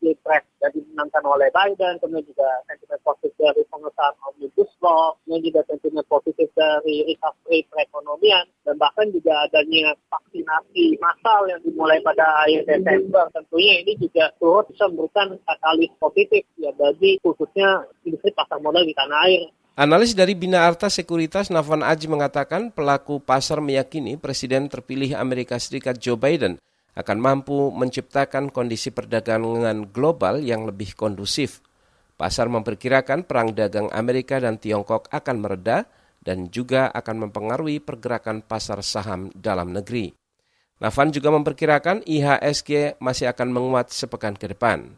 Pilpres 0.06 0.46
jadi 0.62 0.78
dimenangkan 0.86 1.26
oleh 1.26 1.50
Biden, 1.50 1.98
kemudian 1.98 2.30
juga 2.30 2.46
sentimen 2.70 3.02
positif 3.02 3.34
dari 3.42 3.66
pengesahan 3.74 4.14
Omnibus 4.22 4.70
Law, 4.86 5.18
kemudian 5.26 5.42
juga 5.50 5.62
sentimen 5.66 6.06
positif 6.06 6.46
dari 6.54 6.96
recovery 7.10 7.66
perekonomian, 7.74 8.46
dan 8.62 8.78
bahkan 8.78 9.10
juga 9.10 9.34
adanya 9.50 9.98
vaksinasi 10.14 11.02
massal 11.02 11.50
yang 11.50 11.58
dimulai 11.66 11.98
pada 12.06 12.46
akhir 12.46 12.70
Desember. 12.70 13.26
Tentunya 13.34 13.82
ini 13.82 13.98
juga 13.98 14.30
turut 14.38 14.70
bisa 14.70 14.86
memberikan 14.94 15.34
katalis 15.42 15.90
positif 15.98 16.46
ya 16.62 16.70
bagi 16.78 17.18
khususnya 17.26 17.90
industri 18.06 18.30
pasar 18.38 18.62
modal 18.62 18.86
di 18.86 18.94
tanah 18.94 19.20
air. 19.26 19.50
Analis 19.76 20.14
dari 20.16 20.38
Bina 20.38 20.64
Arta 20.64 20.88
Sekuritas 20.88 21.52
Nafan 21.52 21.84
Aji 21.84 22.08
mengatakan 22.08 22.72
pelaku 22.72 23.20
pasar 23.20 23.60
meyakini 23.60 24.16
Presiden 24.16 24.72
terpilih 24.72 25.18
Amerika 25.20 25.60
Serikat 25.60 26.00
Joe 26.00 26.16
Biden 26.16 26.62
akan 26.96 27.18
mampu 27.20 27.76
menciptakan 27.76 28.50
kondisi 28.50 28.90
perdagangan 28.90 29.92
global 29.92 30.40
yang 30.40 30.64
lebih 30.64 30.96
kondusif. 30.96 31.60
Pasar 32.16 32.48
memperkirakan 32.48 33.28
perang 33.28 33.52
dagang 33.52 33.92
Amerika 33.92 34.40
dan 34.40 34.56
Tiongkok 34.56 35.12
akan 35.12 35.44
mereda 35.44 35.84
dan 36.24 36.48
juga 36.48 36.88
akan 36.96 37.28
mempengaruhi 37.28 37.84
pergerakan 37.84 38.40
pasar 38.40 38.80
saham 38.80 39.28
dalam 39.36 39.76
negeri. 39.76 40.16
Navan 40.80 41.12
juga 41.12 41.32
memperkirakan 41.32 42.04
IHSG 42.04 43.00
masih 43.00 43.32
akan 43.32 43.52
menguat 43.52 43.92
sepekan 43.92 44.36
ke 44.36 44.52
depan. 44.52 44.96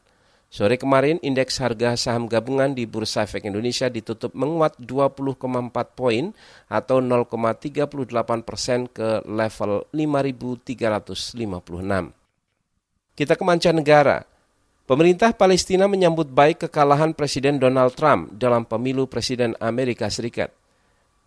Sore 0.48 0.80
kemarin, 0.80 1.20
indeks 1.20 1.60
harga 1.60 2.00
saham 2.00 2.32
gabungan 2.32 2.72
di 2.72 2.88
Bursa 2.88 3.28
Efek 3.28 3.44
Indonesia 3.44 3.92
ditutup 3.92 4.32
menguat 4.32 4.80
20,4 4.80 5.36
poin 5.92 6.32
atau 6.72 7.04
0,38 7.04 8.48
persen 8.48 8.88
ke 8.88 9.28
level 9.28 9.84
5.356. 9.92 12.16
Kita 13.18 13.34
ke 13.36 13.44
mancanegara. 13.44 14.24
Pemerintah 14.88 15.36
Palestina 15.36 15.84
menyambut 15.84 16.32
baik 16.32 16.72
kekalahan 16.72 17.12
Presiden 17.12 17.60
Donald 17.60 17.92
Trump 18.00 18.32
dalam 18.40 18.64
pemilu 18.64 19.04
Presiden 19.04 19.52
Amerika 19.60 20.08
Serikat. 20.08 20.56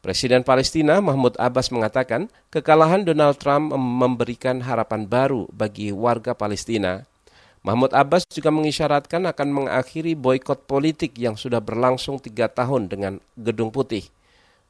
Presiden 0.00 0.40
Palestina 0.40 0.96
Mahmud 1.04 1.36
Abbas 1.36 1.68
mengatakan 1.68 2.32
kekalahan 2.48 3.04
Donald 3.04 3.36
Trump 3.36 3.76
memberikan 3.76 4.64
harapan 4.64 5.04
baru 5.04 5.44
bagi 5.52 5.92
warga 5.92 6.32
Palestina 6.32 7.09
Mahmud 7.60 7.92
Abbas 7.92 8.24
juga 8.24 8.48
mengisyaratkan 8.48 9.28
akan 9.28 9.48
mengakhiri 9.52 10.16
boykot 10.16 10.64
politik 10.64 11.12
yang 11.20 11.36
sudah 11.36 11.60
berlangsung 11.60 12.16
tiga 12.16 12.48
tahun 12.48 12.88
dengan 12.88 13.20
Gedung 13.36 13.68
Putih. 13.68 14.08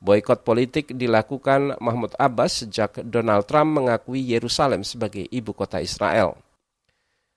Boykot 0.03 0.43
politik 0.43 0.91
dilakukan 0.91 1.79
Mahmud 1.79 2.19
Abbas 2.19 2.67
sejak 2.67 2.99
Donald 3.07 3.47
Trump 3.47 3.79
mengakui 3.79 4.19
Yerusalem 4.19 4.83
sebagai 4.83 5.23
ibu 5.31 5.55
kota 5.55 5.79
Israel. 5.79 6.35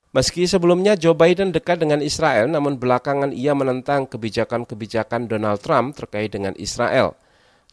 Meski 0.09 0.49
sebelumnya 0.49 0.97
Joe 0.97 1.13
Biden 1.13 1.53
dekat 1.53 1.81
dengan 1.81 2.01
Israel, 2.01 2.49
namun 2.49 2.81
belakangan 2.81 3.29
ia 3.29 3.53
menentang 3.53 4.09
kebijakan-kebijakan 4.09 5.29
Donald 5.29 5.61
Trump 5.61 5.93
terkait 5.93 6.33
dengan 6.33 6.57
Israel. 6.57 7.13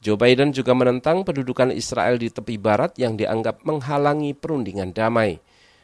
Joe 0.00 0.20
Biden 0.20 0.52
juga 0.52 0.72
menentang 0.76 1.24
pendudukan 1.24 1.72
Israel 1.72 2.16
di 2.16 2.32
tepi 2.32 2.56
barat 2.56 2.96
yang 3.00 3.16
dianggap 3.16 3.64
menghalangi 3.64 4.36
perundingan 4.36 4.92
damai. 4.96 5.40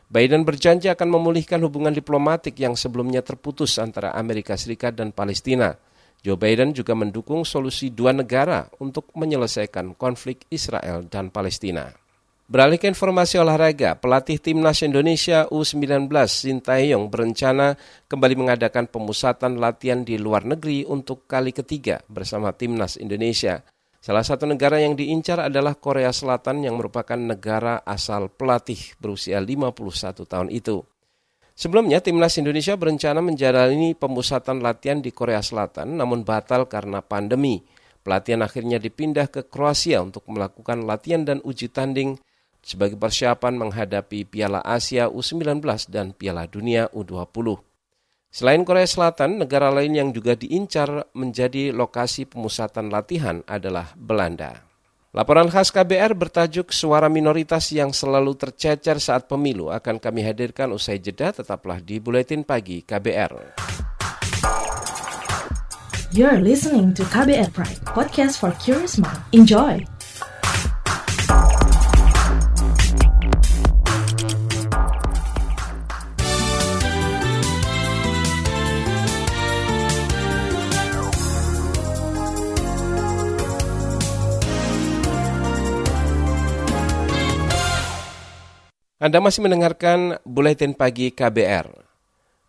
Biden 0.07 0.47
berjanji 0.47 0.87
akan 0.87 1.19
memulihkan 1.19 1.59
hubungan 1.67 1.91
diplomatik 1.91 2.55
yang 2.63 2.79
sebelumnya 2.79 3.27
terputus 3.27 3.75
antara 3.83 4.15
Amerika 4.15 4.55
Serikat 4.55 4.95
dan 4.95 5.11
Palestina. 5.11 5.75
Joe 6.23 6.39
Biden 6.39 6.71
juga 6.71 6.95
mendukung 6.95 7.43
solusi 7.43 7.91
dua 7.91 8.15
negara 8.15 8.71
untuk 8.79 9.11
menyelesaikan 9.19 9.99
konflik 9.99 10.47
Israel 10.51 11.07
dan 11.11 11.35
Palestina. 11.35 11.91
Beralih 12.47 12.79
ke 12.79 12.87
informasi 12.87 13.43
olahraga, 13.43 13.99
pelatih 13.99 14.39
timnas 14.39 14.79
Indonesia 14.87 15.51
U19 15.51 16.07
Sintayong 16.31 17.11
berencana 17.11 17.75
kembali 18.07 18.39
mengadakan 18.39 18.87
pemusatan 18.87 19.59
latihan 19.59 20.07
di 20.07 20.15
luar 20.15 20.47
negeri 20.47 20.87
untuk 20.87 21.27
kali 21.27 21.51
ketiga 21.51 22.07
bersama 22.07 22.55
timnas 22.55 22.95
Indonesia. 23.03 23.67
Salah 24.07 24.23
satu 24.23 24.47
negara 24.47 24.79
yang 24.79 24.95
diincar 24.95 25.51
adalah 25.51 25.75
Korea 25.75 26.15
Selatan 26.15 26.63
yang 26.63 26.79
merupakan 26.79 27.19
negara 27.19 27.83
asal 27.83 28.31
pelatih 28.31 28.79
berusia 29.03 29.43
51 29.43 30.23
tahun 30.23 30.47
itu. 30.55 30.87
Sebelumnya, 31.59 31.99
timnas 31.99 32.39
Indonesia 32.39 32.79
berencana 32.79 33.19
menjalani 33.19 33.99
pemusatan 33.99 34.63
latihan 34.63 35.03
di 35.03 35.11
Korea 35.11 35.43
Selatan 35.43 35.99
namun 35.99 36.23
batal 36.23 36.71
karena 36.71 37.03
pandemi. 37.03 37.67
Pelatihan 38.07 38.47
akhirnya 38.47 38.79
dipindah 38.79 39.27
ke 39.27 39.43
Kroasia 39.51 39.99
untuk 39.99 40.23
melakukan 40.31 40.87
latihan 40.87 41.27
dan 41.27 41.43
uji 41.43 41.67
tanding 41.67 42.15
sebagai 42.63 42.95
persiapan 42.95 43.59
menghadapi 43.59 44.23
Piala 44.23 44.63
Asia 44.63 45.11
U19 45.11 45.59
dan 45.91 46.15
Piala 46.15 46.47
Dunia 46.47 46.87
U20. 46.95 47.66
Selain 48.37 48.61
Korea 48.69 48.85
Selatan, 48.85 49.41
negara 49.41 49.73
lain 49.73 49.97
yang 49.97 50.09
juga 50.13 50.37
diincar 50.37 51.09
menjadi 51.17 51.73
lokasi 51.73 52.29
pemusatan 52.29 52.93
latihan 52.93 53.41
adalah 53.49 53.97
Belanda. 53.97 54.61
Laporan 55.17 55.49
khas 55.49 55.73
KBR 55.73 56.13
bertajuk 56.13 56.69
Suara 56.69 57.09
Minoritas 57.09 57.73
yang 57.73 57.97
selalu 57.97 58.37
tercecer 58.37 59.01
saat 59.01 59.25
pemilu 59.25 59.73
akan 59.73 59.97
kami 59.97 60.21
hadirkan 60.21 60.69
usai 60.77 61.01
jeda 61.01 61.33
tetaplah 61.33 61.81
di 61.81 61.97
Buletin 61.97 62.45
Pagi 62.45 62.85
KBR. 62.85 63.57
You're 66.13 66.45
listening 66.45 66.93
to 67.01 67.09
KBR 67.09 67.57
Pride, 67.57 67.81
podcast 67.89 68.37
for 68.37 68.53
curious 68.61 69.01
mind. 69.01 69.17
Enjoy! 69.33 69.96
Anda 89.07 89.23
masih 89.23 89.47
mendengarkan 89.47 90.19
Buletin 90.27 90.75
Pagi 90.75 91.15
KBR. 91.15 91.71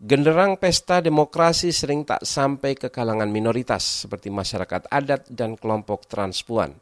Genderang 0.02 0.58
pesta 0.58 1.06
demokrasi 1.06 1.70
sering 1.70 2.02
tak 2.02 2.26
sampai 2.26 2.74
ke 2.74 2.90
kalangan 2.90 3.30
minoritas 3.30 3.86
seperti 3.86 4.34
masyarakat 4.34 4.90
adat 4.90 5.30
dan 5.30 5.54
kelompok 5.54 6.10
transpuan. 6.10 6.74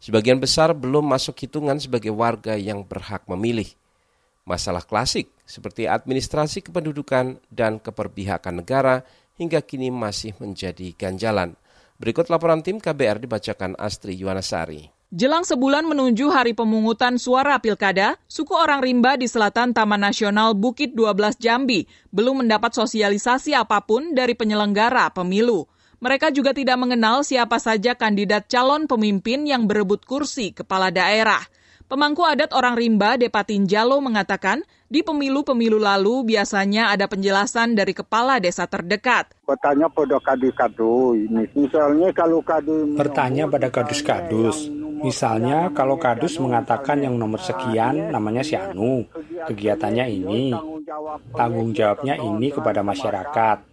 Sebagian 0.00 0.40
besar 0.40 0.72
belum 0.72 1.04
masuk 1.04 1.36
hitungan 1.36 1.76
sebagai 1.76 2.08
warga 2.16 2.56
yang 2.56 2.80
berhak 2.80 3.28
memilih. 3.28 3.68
Masalah 4.48 4.88
klasik 4.88 5.28
seperti 5.44 5.84
administrasi 5.84 6.64
kependudukan 6.64 7.44
dan 7.52 7.76
keperpihakan 7.76 8.64
negara 8.64 9.04
hingga 9.36 9.60
kini 9.60 9.92
masih 9.92 10.32
menjadi 10.40 10.96
ganjalan. 10.96 11.60
Berikut 12.00 12.32
laporan 12.32 12.64
tim 12.64 12.80
KBR 12.80 13.20
dibacakan 13.20 13.76
Astri 13.76 14.16
Yuwanasari. 14.16 14.99
Jelang 15.10 15.42
sebulan 15.42 15.90
menuju 15.90 16.30
hari 16.30 16.54
pemungutan 16.54 17.18
suara 17.18 17.58
pilkada, 17.58 18.14
suku 18.30 18.54
orang 18.54 18.78
rimba 18.78 19.18
di 19.18 19.26
selatan 19.26 19.74
Taman 19.74 20.06
Nasional 20.06 20.54
Bukit 20.54 20.94
12 20.94 21.34
Jambi 21.34 21.82
belum 22.14 22.46
mendapat 22.46 22.78
sosialisasi 22.78 23.50
apa 23.58 23.82
pun 23.82 24.14
dari 24.14 24.38
penyelenggara 24.38 25.10
pemilu. 25.10 25.66
Mereka 25.98 26.30
juga 26.30 26.54
tidak 26.54 26.78
mengenal 26.78 27.26
siapa 27.26 27.58
saja 27.58 27.98
kandidat 27.98 28.46
calon 28.46 28.86
pemimpin 28.86 29.50
yang 29.50 29.66
berebut 29.66 30.06
kursi 30.06 30.54
kepala 30.54 30.94
daerah. 30.94 31.42
Pemangku 31.90 32.22
adat 32.22 32.54
orang 32.54 32.78
rimba 32.78 33.18
Depatin 33.18 33.66
Jalo 33.66 33.98
mengatakan, 33.98 34.62
di 34.86 35.02
pemilu-pemilu 35.02 35.82
lalu 35.82 36.22
biasanya 36.22 36.94
ada 36.94 37.10
penjelasan 37.10 37.74
dari 37.74 37.90
kepala 37.90 38.38
desa 38.38 38.70
terdekat. 38.70 39.34
Bertanya 39.42 39.90
pada 39.90 40.22
kadu-kadu 40.22 41.18
ini. 41.18 41.50
Misalnya 41.58 42.14
kalau 42.14 42.46
kadu... 42.46 42.94
Bertanya 42.94 43.50
pada 43.50 43.74
kadus-kadus. 43.74 44.70
Misalnya 45.02 45.74
kalau 45.74 45.98
kadus 45.98 46.38
mengatakan 46.38 47.02
yang 47.02 47.18
nomor 47.18 47.42
sekian 47.42 48.14
namanya 48.14 48.46
si 48.46 48.54
Anu, 48.54 49.10
kegiatannya 49.50 50.06
ini, 50.14 50.54
tanggung 51.34 51.74
jawabnya 51.74 52.14
ini 52.22 52.54
kepada 52.54 52.86
masyarakat. 52.86 53.66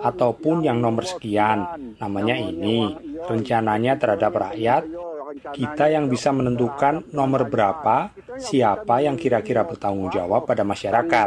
Ataupun 0.00 0.64
yang 0.64 0.80
nomor 0.80 1.04
sekian, 1.04 1.92
namanya 2.00 2.40
ini, 2.40 2.96
rencananya 3.28 4.00
terhadap 4.00 4.32
rakyat, 4.32 4.88
kita 5.36 5.92
yang 5.92 6.08
bisa 6.08 6.32
menentukan 6.32 7.04
nomor 7.12 7.48
berapa, 7.52 8.12
siapa 8.40 9.04
yang 9.04 9.20
kira-kira 9.20 9.66
bertanggung 9.66 10.08
jawab 10.08 10.48
pada 10.48 10.64
masyarakat. 10.64 11.26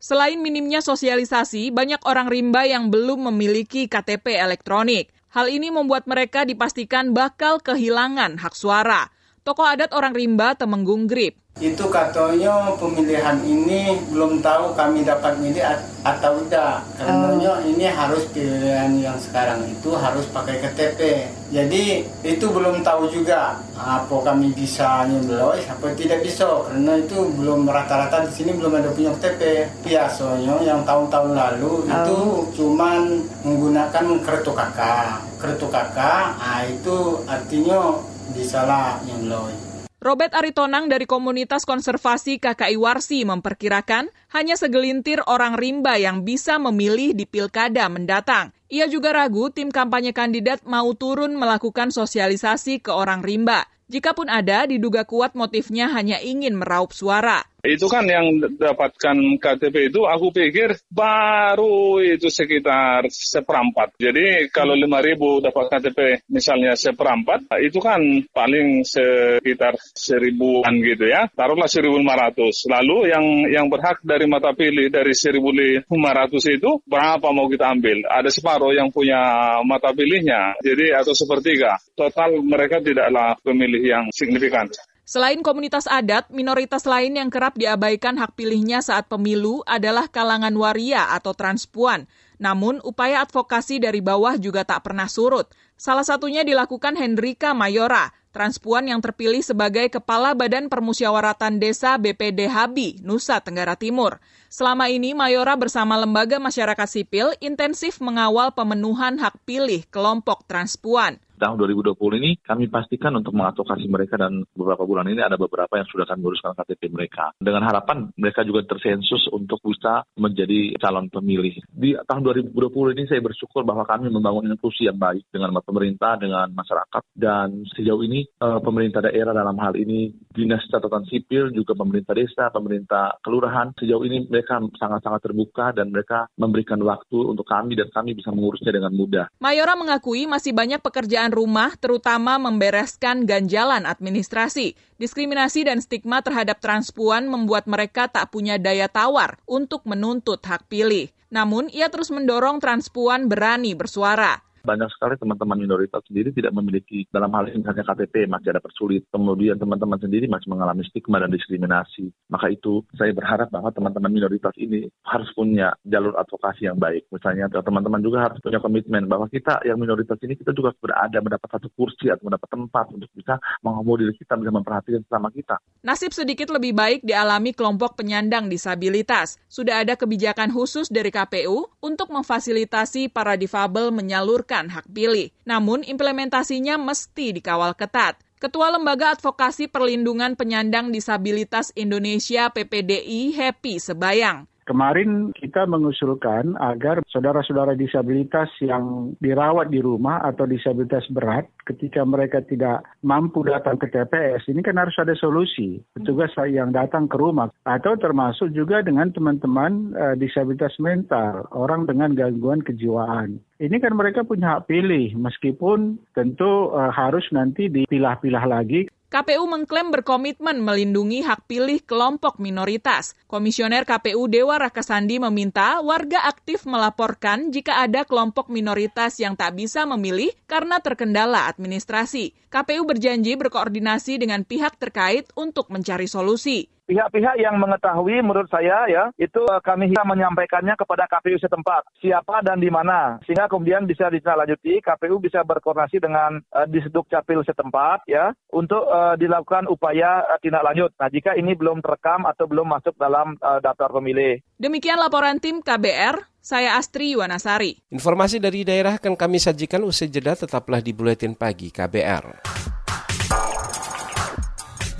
Selain 0.00 0.38
minimnya 0.40 0.80
sosialisasi, 0.80 1.68
banyak 1.68 2.00
orang 2.08 2.28
rimba 2.32 2.64
yang 2.64 2.88
belum 2.88 3.28
memiliki 3.32 3.84
KTP 3.88 4.40
elektronik. 4.40 5.12
Hal 5.34 5.50
ini 5.50 5.68
membuat 5.68 6.06
mereka 6.06 6.46
dipastikan 6.46 7.10
bakal 7.10 7.58
kehilangan 7.58 8.38
hak 8.38 8.54
suara. 8.54 9.10
Tokoh 9.44 9.66
adat 9.66 9.92
orang 9.92 10.16
rimba 10.16 10.56
Temenggung 10.56 11.04
Grip. 11.04 11.43
Itu 11.62 11.86
katanya 11.86 12.74
pemilihan 12.74 13.38
ini 13.46 13.94
belum 14.10 14.42
tahu 14.42 14.74
kami 14.74 15.06
dapat 15.06 15.38
milih 15.38 15.62
atau 16.02 16.42
tidak. 16.42 16.82
Karena 16.98 17.30
oh. 17.30 17.62
ini 17.62 17.86
harus 17.86 18.26
pilihan 18.34 18.90
yang 18.98 19.14
sekarang 19.22 19.62
itu 19.70 19.94
harus 19.94 20.26
pakai 20.34 20.58
KTP. 20.58 21.30
Jadi 21.54 22.10
itu 22.26 22.50
belum 22.50 22.82
tahu 22.82 23.06
juga 23.06 23.62
apa 23.78 24.16
kami 24.26 24.50
bisa 24.50 25.06
nyembeloi 25.06 25.62
apa 25.70 25.94
tidak 25.94 26.26
bisa. 26.26 26.42
Karena 26.66 26.98
itu 26.98 27.22
belum 27.38 27.70
rata-rata 27.70 28.26
di 28.26 28.34
sini 28.34 28.50
belum 28.58 28.74
ada 28.74 28.90
punya 28.90 29.14
KTP. 29.14 29.70
Biasanya 29.86 30.58
yang 30.58 30.82
tahun-tahun 30.82 31.38
lalu 31.38 31.86
oh. 31.86 31.86
itu 31.86 32.18
cuman 32.58 33.30
menggunakan 33.46 34.04
kertu 34.26 34.50
kakak. 34.50 35.22
Kertu 35.38 35.70
kakak, 35.70 36.34
nah 36.34 36.66
itu 36.66 37.22
artinya 37.30 37.94
disalah 38.34 38.98
yang 39.06 39.30
loy. 39.30 39.63
Robert 40.04 40.36
Aritonang 40.36 40.92
dari 40.92 41.08
komunitas 41.08 41.64
konservasi 41.64 42.36
KKI 42.36 42.76
Warsi 42.76 43.24
memperkirakan 43.24 44.12
hanya 44.36 44.52
segelintir 44.52 45.24
orang 45.24 45.56
rimba 45.56 45.96
yang 45.96 46.28
bisa 46.28 46.60
memilih 46.60 47.16
di 47.16 47.24
pilkada 47.24 47.88
mendatang. 47.88 48.52
Ia 48.68 48.84
juga 48.84 49.16
ragu 49.16 49.48
tim 49.48 49.72
kampanye 49.72 50.12
kandidat 50.12 50.60
mau 50.68 50.92
turun 50.92 51.32
melakukan 51.40 51.88
sosialisasi 51.88 52.84
ke 52.84 52.92
orang 52.92 53.24
rimba. 53.24 53.64
Jikapun 53.88 54.28
ada, 54.28 54.68
diduga 54.68 55.08
kuat 55.08 55.32
motifnya 55.32 55.88
hanya 55.88 56.20
ingin 56.20 56.52
meraup 56.52 56.92
suara. 56.92 57.40
Itu 57.64 57.88
kan 57.88 58.04
yang 58.04 58.44
dapatkan 58.60 59.40
KTP 59.40 59.88
itu 59.88 60.04
aku 60.04 60.28
pikir 60.36 60.76
baru 60.92 61.96
itu 62.04 62.28
sekitar 62.28 63.08
seperempat. 63.08 63.96
Jadi 63.96 64.52
kalau 64.52 64.76
lima 64.76 65.00
ribu 65.00 65.40
dapat 65.40 65.72
KTP 65.72 66.28
misalnya 66.28 66.76
seperempat, 66.76 67.48
itu 67.64 67.80
kan 67.80 68.00
paling 68.36 68.84
sekitar 68.84 69.80
seribuan 69.96 70.76
gitu 70.84 71.08
ya. 71.08 71.24
Taruhlah 71.32 71.66
seribu 71.66 71.96
lima 71.96 72.20
ratus. 72.20 72.68
Lalu 72.68 73.08
yang 73.08 73.24
yang 73.48 73.66
berhak 73.72 74.04
dari 74.04 74.28
mata 74.28 74.52
pilih 74.52 74.92
dari 74.92 75.16
seribu 75.16 75.48
lima 75.50 76.10
ratus 76.12 76.44
itu 76.52 76.84
berapa 76.84 77.32
mau 77.32 77.48
kita 77.48 77.72
ambil? 77.72 78.04
Ada 78.12 78.28
separuh 78.28 78.76
yang 78.76 78.92
punya 78.92 79.56
mata 79.64 79.88
pilihnya. 79.96 80.60
Jadi 80.60 80.92
atau 80.92 81.16
sepertiga. 81.16 81.80
Total 81.96 82.36
mereka 82.44 82.84
tidaklah 82.84 83.40
pemilih 83.40 83.82
yang 83.82 84.04
signifikan. 84.12 84.68
Selain 85.04 85.36
komunitas 85.44 85.84
adat, 85.84 86.32
minoritas 86.32 86.88
lain 86.88 87.20
yang 87.20 87.28
kerap 87.28 87.60
diabaikan 87.60 88.16
hak 88.16 88.40
pilihnya 88.40 88.80
saat 88.80 89.04
pemilu 89.04 89.60
adalah 89.68 90.08
kalangan 90.08 90.56
waria 90.56 91.12
atau 91.12 91.36
transpuan. 91.36 92.08
Namun, 92.40 92.80
upaya 92.80 93.20
advokasi 93.20 93.84
dari 93.84 94.00
bawah 94.00 94.40
juga 94.40 94.64
tak 94.64 94.88
pernah 94.88 95.04
surut. 95.04 95.44
Salah 95.76 96.08
satunya 96.08 96.40
dilakukan 96.40 96.96
Hendrika 96.96 97.52
Mayora, 97.52 98.16
transpuan 98.32 98.88
yang 98.88 99.04
terpilih 99.04 99.44
sebagai 99.44 99.92
Kepala 99.92 100.32
Badan 100.32 100.72
Permusyawaratan 100.72 101.60
Desa 101.60 102.00
BPD 102.00 102.48
Habi, 102.48 102.96
Nusa 103.04 103.44
Tenggara 103.44 103.76
Timur. 103.76 104.24
Selama 104.48 104.88
ini, 104.88 105.12
Mayora 105.12 105.52
bersama 105.60 106.00
lembaga 106.00 106.40
masyarakat 106.40 106.88
sipil 106.88 107.36
intensif 107.44 108.00
mengawal 108.00 108.56
pemenuhan 108.56 109.20
hak 109.20 109.36
pilih 109.44 109.84
kelompok 109.92 110.48
transpuan 110.48 111.20
tahun 111.44 111.60
2020 111.60 112.20
ini 112.24 112.40
kami 112.40 112.72
pastikan 112.72 113.12
untuk 113.20 113.36
mengadvokasi 113.36 113.84
mereka 113.92 114.16
dan 114.16 114.48
beberapa 114.56 114.88
bulan 114.88 115.12
ini 115.12 115.20
ada 115.20 115.36
beberapa 115.36 115.76
yang 115.76 115.84
sudah 115.92 116.08
kami 116.08 116.24
uruskan 116.24 116.56
KTP 116.56 116.88
mereka. 116.88 117.36
Dengan 117.36 117.68
harapan 117.68 118.08
mereka 118.16 118.40
juga 118.48 118.64
tersensus 118.64 119.28
untuk 119.28 119.60
bisa 119.60 120.08
menjadi 120.16 120.72
calon 120.80 121.12
pemilih. 121.12 121.60
Di 121.68 121.92
tahun 122.08 122.24
2020 122.48 122.96
ini 122.96 123.04
saya 123.04 123.20
bersyukur 123.20 123.68
bahwa 123.68 123.84
kami 123.84 124.08
membangun 124.08 124.48
inklusi 124.48 124.88
yang 124.88 124.96
baik 124.96 125.28
dengan 125.28 125.52
pemerintah, 125.60 126.16
dengan 126.16 126.48
masyarakat. 126.56 127.02
Dan 127.12 127.68
sejauh 127.76 128.00
ini 128.00 128.24
eh, 128.24 128.60
pemerintah 128.64 129.04
daerah 129.04 129.36
dalam 129.36 129.60
hal 129.60 129.76
ini 129.76 130.08
Dinas 130.32 130.64
Catatan 130.72 131.04
Sipil, 131.12 131.52
juga 131.52 131.76
pemerintah 131.76 132.16
desa, 132.16 132.48
pemerintah 132.48 133.20
kelurahan, 133.20 133.76
sejauh 133.76 134.02
ini 134.08 134.24
mereka 134.30 134.62
sangat-sangat 134.80 135.20
terbuka 135.20 135.76
dan 135.76 135.92
mereka 135.92 136.30
memberikan 136.40 136.80
waktu 136.80 137.18
untuk 137.20 137.44
kami 137.44 137.76
dan 137.76 137.92
kami 137.92 138.16
bisa 138.16 138.32
mengurusnya 138.32 138.72
dengan 138.72 138.94
mudah. 138.94 139.26
Mayora 139.42 139.76
mengakui 139.76 140.24
masih 140.24 140.54
banyak 140.54 140.80
pekerjaan 140.80 141.33
rumah, 141.34 141.74
terutama 141.74 142.38
membereskan 142.38 143.26
ganjalan 143.26 143.82
administrasi. 143.84 144.78
Diskriminasi 145.02 145.66
dan 145.66 145.82
stigma 145.82 146.22
terhadap 146.22 146.62
transpuan 146.62 147.26
membuat 147.26 147.66
mereka 147.66 148.06
tak 148.06 148.30
punya 148.30 148.56
daya 148.56 148.86
tawar 148.86 149.42
untuk 149.44 149.82
menuntut 149.84 150.38
hak 150.46 150.70
pilih. 150.70 151.10
Namun, 151.34 151.66
ia 151.74 151.90
terus 151.90 152.14
mendorong 152.14 152.62
transpuan 152.62 153.26
berani 153.26 153.74
bersuara 153.74 154.40
banyak 154.64 154.88
sekali 154.96 155.20
teman-teman 155.20 155.60
minoritas 155.60 156.00
sendiri 156.08 156.32
tidak 156.32 156.56
memiliki 156.56 157.04
dalam 157.12 157.28
hal 157.36 157.52
ini 157.52 157.60
misalnya 157.60 157.84
KTP 157.84 158.24
masih 158.26 158.48
ada 158.56 158.64
persulit. 158.64 159.04
Kemudian 159.12 159.60
teman-teman 159.60 160.00
sendiri 160.00 160.24
masih 160.24 160.48
mengalami 160.48 160.82
stigma 160.88 161.20
dan 161.20 161.28
diskriminasi. 161.28 162.08
Maka 162.32 162.48
itu 162.48 162.80
saya 162.96 163.12
berharap 163.12 163.52
bahwa 163.52 163.68
teman-teman 163.70 164.08
minoritas 164.08 164.56
ini 164.56 164.88
harus 165.04 165.28
punya 165.36 165.76
jalur 165.84 166.16
advokasi 166.16 166.64
yang 166.64 166.80
baik. 166.80 167.04
Misalnya 167.12 167.52
teman-teman 167.52 168.00
juga 168.00 168.24
harus 168.24 168.40
punya 168.40 168.58
komitmen 168.58 169.04
bahwa 169.04 169.28
kita 169.28 169.60
yang 169.68 169.76
minoritas 169.76 170.16
ini 170.24 170.32
kita 170.40 170.56
juga 170.56 170.72
berada 170.80 171.20
mendapat 171.20 171.60
satu 171.60 171.68
kursi 171.76 172.08
atau 172.08 172.24
mendapat 172.32 172.48
tempat 172.48 172.86
untuk 172.96 173.12
bisa 173.12 173.36
mengakomodir 173.60 174.16
kita 174.16 174.40
bisa 174.40 174.50
memperhatikan 174.50 175.04
sesama 175.04 175.28
kita. 175.28 175.60
Nasib 175.84 176.16
sedikit 176.16 176.48
lebih 176.48 176.72
baik 176.72 177.04
dialami 177.04 177.52
kelompok 177.52 178.00
penyandang 178.00 178.48
disabilitas. 178.48 179.36
Sudah 179.52 179.84
ada 179.84 180.00
kebijakan 180.00 180.48
khusus 180.48 180.88
dari 180.88 181.12
KPU 181.12 181.68
untuk 181.84 182.08
memfasilitasi 182.08 183.12
para 183.12 183.36
difabel 183.36 183.92
menyalurkan 183.92 184.53
memberikan 184.54 184.70
hak 184.70 184.86
pilih. 184.94 185.34
Namun 185.42 185.82
implementasinya 185.82 186.78
mesti 186.78 187.34
dikawal 187.34 187.74
ketat. 187.74 188.14
Ketua 188.38 188.70
Lembaga 188.70 189.16
Advokasi 189.16 189.66
Perlindungan 189.66 190.38
Penyandang 190.38 190.94
Disabilitas 190.94 191.74
Indonesia 191.74 192.52
PPDI 192.54 193.34
Happy 193.34 193.82
Sebayang. 193.82 194.46
Kemarin 194.64 195.36
kita 195.36 195.68
mengusulkan 195.68 196.56
agar 196.56 197.04
saudara-saudara 197.12 197.76
disabilitas 197.76 198.48
yang 198.64 199.12
dirawat 199.20 199.68
di 199.68 199.84
rumah 199.84 200.24
atau 200.24 200.48
disabilitas 200.48 201.04
berat 201.12 201.44
ketika 201.68 202.00
mereka 202.00 202.40
tidak 202.40 202.80
mampu 203.04 203.44
datang 203.44 203.76
ke 203.76 203.92
TPS, 203.92 204.48
ini 204.48 204.64
kan 204.64 204.80
harus 204.80 204.96
ada 204.96 205.12
solusi. 205.12 205.84
Petugas 205.92 206.32
yang 206.48 206.72
datang 206.72 207.12
ke 207.12 207.16
rumah 207.20 207.52
atau 207.68 207.92
termasuk 208.00 208.56
juga 208.56 208.80
dengan 208.80 209.12
teman-teman 209.12 209.92
uh, 209.92 210.16
disabilitas 210.16 210.72
mental, 210.80 211.44
orang 211.52 211.84
dengan 211.84 212.16
gangguan 212.16 212.64
kejiwaan. 212.64 213.36
Ini 213.60 213.76
kan 213.84 213.92
mereka 213.92 214.24
punya 214.24 214.56
hak 214.56 214.72
pilih 214.72 215.12
meskipun 215.12 216.00
tentu 216.16 216.72
uh, 216.72 216.88
harus 216.88 217.28
nanti 217.36 217.68
dipilah-pilah 217.68 218.48
lagi 218.48 218.88
KPU 219.14 219.46
mengklaim 219.46 219.94
berkomitmen 219.94 220.58
melindungi 220.58 221.22
hak 221.22 221.46
pilih 221.46 221.78
kelompok 221.86 222.42
minoritas. 222.42 223.14
Komisioner 223.30 223.86
KPU 223.86 224.26
Dewa 224.26 224.58
Rakasandi 224.58 225.22
meminta 225.22 225.78
warga 225.86 226.26
aktif 226.26 226.66
melaporkan 226.66 227.54
jika 227.54 227.78
ada 227.78 228.02
kelompok 228.02 228.50
minoritas 228.50 229.22
yang 229.22 229.38
tak 229.38 229.54
bisa 229.54 229.86
memilih 229.86 230.34
karena 230.50 230.82
terkendala 230.82 231.46
administrasi. 231.46 232.34
KPU 232.50 232.82
berjanji 232.90 233.38
berkoordinasi 233.38 234.18
dengan 234.18 234.42
pihak 234.42 234.82
terkait 234.82 235.30
untuk 235.38 235.70
mencari 235.70 236.10
solusi. 236.10 236.74
Pihak-pihak 236.84 237.40
yang 237.40 237.56
mengetahui 237.56 238.20
menurut 238.20 238.44
saya 238.52 238.84
ya, 238.92 239.08
itu 239.16 239.40
uh, 239.48 239.56
kami 239.64 239.88
bisa 239.88 240.04
menyampaikannya 240.04 240.76
kepada 240.76 241.08
KPU 241.08 241.40
setempat. 241.40 241.88
Siapa 241.96 242.44
dan 242.44 242.60
di 242.60 242.68
mana. 242.68 243.16
Sehingga 243.24 243.48
kemudian 243.48 243.88
bisa 243.88 244.12
ditindaklanjuti, 244.12 244.84
KPU 244.84 245.16
bisa 245.16 245.40
berkoordinasi 245.48 245.96
dengan 246.04 246.44
uh, 246.52 246.68
di 246.68 246.84
Capil 246.84 247.40
setempat 247.40 248.04
ya, 248.04 248.36
untuk 248.52 248.84
uh, 248.84 249.16
dilakukan 249.16 249.64
upaya 249.72 250.28
uh, 250.28 250.36
tindak 250.44 250.60
lanjut. 250.60 250.92
Nah, 251.00 251.08
jika 251.08 251.32
ini 251.32 251.56
belum 251.56 251.80
terekam 251.80 252.28
atau 252.28 252.44
belum 252.44 252.68
masuk 252.68 253.00
dalam 253.00 253.40
uh, 253.40 253.64
daftar 253.64 253.88
pemilih. 253.88 254.44
Demikian 254.60 255.00
laporan 255.00 255.40
tim 255.40 255.64
KBR, 255.64 256.20
saya 256.44 256.76
Astri 256.76 257.16
Yuwanasari. 257.16 257.80
Informasi 257.96 258.36
dari 258.36 258.60
daerah 258.60 259.00
akan 259.00 259.16
kami 259.16 259.40
sajikan 259.40 259.80
usai 259.88 260.12
jeda 260.12 260.36
tetaplah 260.36 260.84
di 260.84 260.92
Buletin 260.92 261.32
Pagi 261.32 261.72
KBR. 261.72 262.73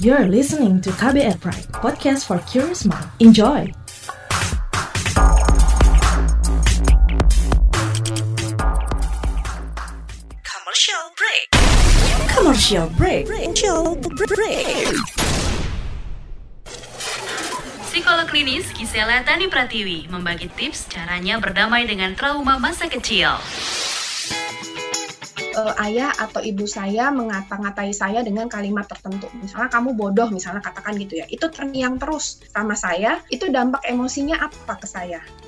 You're 0.04 0.28
listening 0.28 0.84
to 0.84 0.92
KBR 1.00 1.40
Pride, 1.40 1.64
podcast 1.80 2.28
for 2.28 2.36
curious 2.44 2.84
mind. 2.84 3.08
Enjoy! 3.24 3.72
Commercial 10.44 11.04
break. 11.16 11.44
Commercial 12.28 12.86
break. 13.00 13.24
Commercial 13.24 13.96
break. 14.28 14.92
Psikolog 17.88 18.28
klinis 18.28 18.68
Gisela 18.76 19.24
Tani 19.24 19.48
Pratiwi 19.48 20.12
membagi 20.12 20.52
tips 20.52 20.84
caranya 20.92 21.40
berdamai 21.40 21.88
dengan 21.88 22.12
trauma 22.12 22.60
masa 22.60 22.92
kecil 22.92 23.40
uh, 25.54 25.74
ayah 25.86 26.10
atau 26.14 26.42
ibu 26.42 26.66
saya 26.66 27.08
mengata-ngatai 27.14 27.94
saya 27.94 28.20
dengan 28.20 28.50
kalimat 28.50 28.84
tertentu. 28.84 29.30
Misalnya 29.38 29.70
kamu 29.70 29.94
bodoh, 29.94 30.28
misalnya 30.28 30.60
katakan 30.60 30.98
gitu 30.98 31.22
ya. 31.22 31.26
Itu 31.30 31.48
terngiang 31.48 31.96
terus 31.96 32.42
sama 32.50 32.74
saya, 32.74 33.22
itu 33.30 33.48
dampak 33.48 33.86
emosinya 33.86 34.42
apa 34.42 34.74
ke 34.78 34.86
saya? 34.90 35.22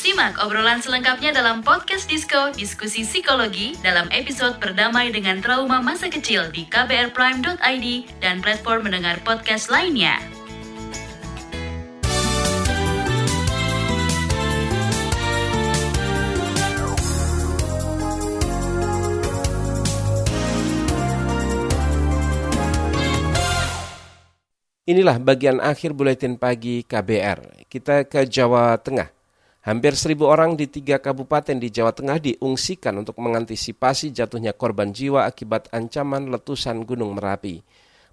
Simak 0.00 0.40
obrolan 0.40 0.80
selengkapnya 0.80 1.28
dalam 1.28 1.60
podcast 1.60 2.08
Disco 2.08 2.48
Diskusi 2.56 3.04
Psikologi 3.04 3.76
dalam 3.84 4.08
episode 4.08 4.56
Berdamai 4.56 5.12
dengan 5.12 5.44
Trauma 5.44 5.84
Masa 5.84 6.08
Kecil 6.08 6.48
di 6.56 6.64
kbrprime.id 6.72 7.86
dan 8.24 8.40
platform 8.40 8.88
mendengar 8.88 9.20
podcast 9.20 9.68
lainnya. 9.68 10.16
Inilah 24.88 25.20
bagian 25.20 25.60
akhir 25.60 25.92
buletin 25.92 26.40
pagi 26.40 26.88
KBR. 26.88 27.68
Kita 27.68 28.08
ke 28.08 28.24
Jawa 28.24 28.80
Tengah. 28.80 29.19
Hampir 29.60 29.92
seribu 29.92 30.24
orang 30.24 30.56
di 30.56 30.64
tiga 30.64 30.96
kabupaten 30.96 31.60
di 31.60 31.68
Jawa 31.68 31.92
Tengah 31.92 32.16
diungsikan 32.16 32.96
untuk 32.96 33.20
mengantisipasi 33.20 34.08
jatuhnya 34.08 34.56
korban 34.56 34.88
jiwa 34.88 35.28
akibat 35.28 35.68
ancaman 35.68 36.32
letusan 36.32 36.88
Gunung 36.88 37.12
Merapi. 37.12 37.60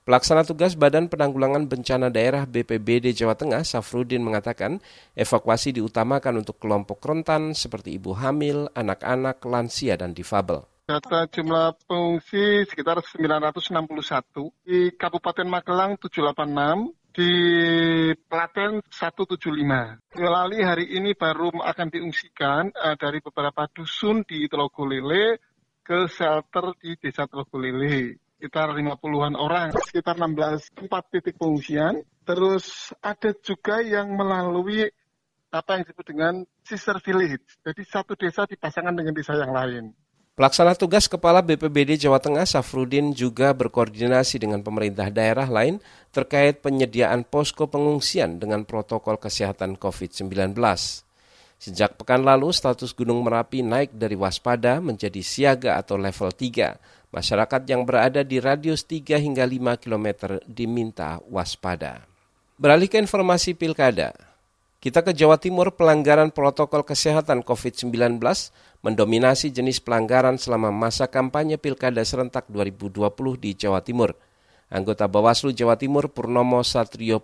Pelaksana 0.04 0.44
tugas 0.44 0.76
Badan 0.76 1.08
Penanggulangan 1.08 1.64
Bencana 1.68 2.12
Daerah 2.12 2.44
BPBD 2.44 3.16
Jawa 3.16 3.40
Tengah, 3.40 3.64
Safrudin 3.64 4.28
mengatakan, 4.28 4.84
evakuasi 5.16 5.72
diutamakan 5.76 6.44
untuk 6.44 6.60
kelompok 6.60 7.00
rentan 7.04 7.56
seperti 7.56 7.96
ibu 7.96 8.12
hamil, 8.12 8.68
anak-anak, 8.76 9.40
lansia, 9.48 9.96
dan 9.96 10.12
difabel. 10.12 10.68
Data 10.88 11.28
jumlah 11.32 11.76
pengungsi 11.88 12.68
sekitar 12.68 13.00
961, 13.04 14.52
di 14.64 14.92
Kabupaten 14.96 15.48
Magelang 15.48 16.00
786, 16.00 16.92
di 17.18 17.34
Klaten 18.30 18.86
175. 18.94 19.42
Melalui 20.22 20.62
hari 20.62 20.86
ini 21.02 21.18
baru 21.18 21.50
akan 21.50 21.90
diungsikan 21.90 22.70
uh, 22.78 22.94
dari 22.94 23.26
beberapa 23.26 23.66
dusun 23.74 24.22
di 24.22 24.46
Telogolele 24.46 25.42
ke 25.82 26.06
shelter 26.06 26.78
di 26.78 26.94
Desa 27.02 27.26
Telogolele. 27.26 28.22
Sekitar 28.38 28.70
50-an 28.70 29.34
orang, 29.34 29.74
sekitar 29.82 30.14
16 30.14 30.78
tempat 30.78 31.10
titik 31.10 31.42
pengungsian. 31.42 32.06
Terus 32.22 32.94
ada 33.02 33.34
juga 33.42 33.82
yang 33.82 34.14
melalui 34.14 34.86
apa 35.50 35.82
yang 35.82 35.90
disebut 35.90 36.06
dengan 36.06 36.34
sister 36.62 37.02
village. 37.02 37.42
Jadi 37.66 37.82
satu 37.82 38.14
desa 38.14 38.46
dipasangkan 38.46 38.94
dengan 38.94 39.18
desa 39.18 39.34
yang 39.34 39.50
lain. 39.50 39.90
Pelaksana 40.38 40.78
tugas 40.78 41.10
Kepala 41.10 41.42
BPBD 41.42 41.98
Jawa 41.98 42.22
Tengah 42.22 42.46
Safrudin 42.46 43.10
juga 43.10 43.58
berkoordinasi 43.58 44.38
dengan 44.38 44.62
pemerintah 44.62 45.10
daerah 45.10 45.50
lain 45.50 45.82
terkait 46.14 46.62
penyediaan 46.62 47.26
posko 47.26 47.66
pengungsian 47.66 48.38
dengan 48.38 48.62
protokol 48.62 49.18
kesehatan 49.18 49.82
COVID-19. 49.82 50.54
Sejak 51.58 51.98
pekan 51.98 52.22
lalu, 52.22 52.54
status 52.54 52.94
Gunung 52.94 53.26
Merapi 53.26 53.66
naik 53.66 53.98
dari 53.98 54.14
waspada 54.14 54.78
menjadi 54.78 55.26
siaga 55.26 55.82
atau 55.82 55.98
level 55.98 56.30
3. 56.30 57.10
Masyarakat 57.10 57.62
yang 57.66 57.82
berada 57.82 58.22
di 58.22 58.38
radius 58.38 58.86
3 58.86 59.18
hingga 59.18 59.42
5 59.42 59.82
km 59.82 60.38
diminta 60.46 61.18
waspada. 61.34 62.06
Beralih 62.62 62.86
ke 62.86 63.02
informasi 63.02 63.58
pilkada. 63.58 64.14
Kita 64.78 65.02
ke 65.02 65.10
Jawa 65.10 65.42
Timur, 65.42 65.74
pelanggaran 65.74 66.30
protokol 66.30 66.86
kesehatan 66.86 67.42
COVID-19 67.42 68.22
mendominasi 68.86 69.50
jenis 69.50 69.82
pelanggaran 69.82 70.38
selama 70.38 70.70
masa 70.70 71.10
kampanye 71.10 71.58
Pilkada 71.58 72.06
serentak 72.06 72.46
2020 72.54 73.10
di 73.42 73.58
Jawa 73.58 73.82
Timur. 73.82 74.14
Anggota 74.70 75.10
Bawaslu 75.10 75.50
Jawa 75.50 75.82
Timur 75.82 76.14
Purnomo 76.14 76.62
Satrio 76.62 77.18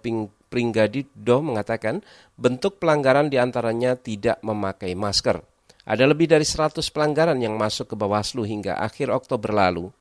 Pringgadido 0.50 1.46
mengatakan 1.46 2.02
bentuk 2.42 2.82
pelanggaran 2.82 3.30
di 3.30 3.38
antaranya 3.38 4.02
tidak 4.02 4.42
memakai 4.42 4.98
masker. 4.98 5.46
Ada 5.86 6.10
lebih 6.10 6.34
dari 6.34 6.50
100 6.50 6.82
pelanggaran 6.89 7.38
yang 7.38 7.54
masuk 7.54 7.94
ke 7.94 7.96
Bawaslu 8.00 8.50
hingga 8.50 8.82
akhir 8.82 9.13
Oktober 9.13 9.54
lalu. 9.54 9.94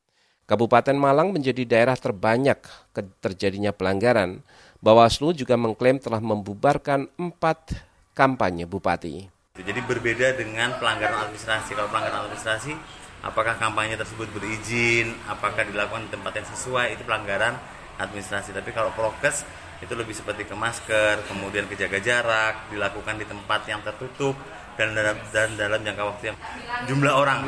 Kabupaten 0.49 0.97
Malang 0.97 1.37
menjadi 1.37 1.69
daerah 1.69 2.01
terbanyak 2.01 2.65
terjadinya 3.21 3.77
pelanggaran. 3.77 4.41
Bawaslu 4.83 5.31
juga 5.31 5.55
mengklaim 5.55 6.03
telah 6.03 6.19
membubarkan 6.19 7.07
empat 7.15 7.71
kampanye 8.19 8.67
bupati. 8.67 9.31
Jadi 9.55 9.79
berbeda 9.79 10.35
dengan 10.35 10.75
pelanggaran 10.83 11.31
administrasi. 11.31 11.79
Kalau 11.79 11.87
pelanggaran 11.87 12.27
administrasi, 12.27 12.75
apakah 13.23 13.55
kampanye 13.63 13.95
tersebut 13.95 14.27
berizin, 14.35 15.15
apakah 15.31 15.63
dilakukan 15.71 16.11
di 16.11 16.19
tempat 16.19 16.35
yang 16.35 16.47
sesuai, 16.51 16.99
itu 16.99 17.07
pelanggaran 17.07 17.55
administrasi. 18.03 18.51
Tapi 18.51 18.75
kalau 18.75 18.91
prokes 18.91 19.47
itu 19.79 19.95
lebih 19.95 20.19
seperti 20.19 20.51
ke 20.51 20.55
masker, 20.59 21.31
kemudian 21.31 21.71
ke 21.71 21.79
jaga 21.79 22.03
jarak, 22.03 22.67
dilakukan 22.75 23.23
di 23.23 23.27
tempat 23.31 23.63
yang 23.71 23.87
tertutup 23.87 24.35
dan 24.75 24.99
dalam, 24.99 25.15
dan 25.31 25.55
dalam 25.55 25.79
jangka 25.79 26.03
waktu 26.11 26.35
yang 26.35 26.39
jumlah 26.91 27.15
orang. 27.15 27.47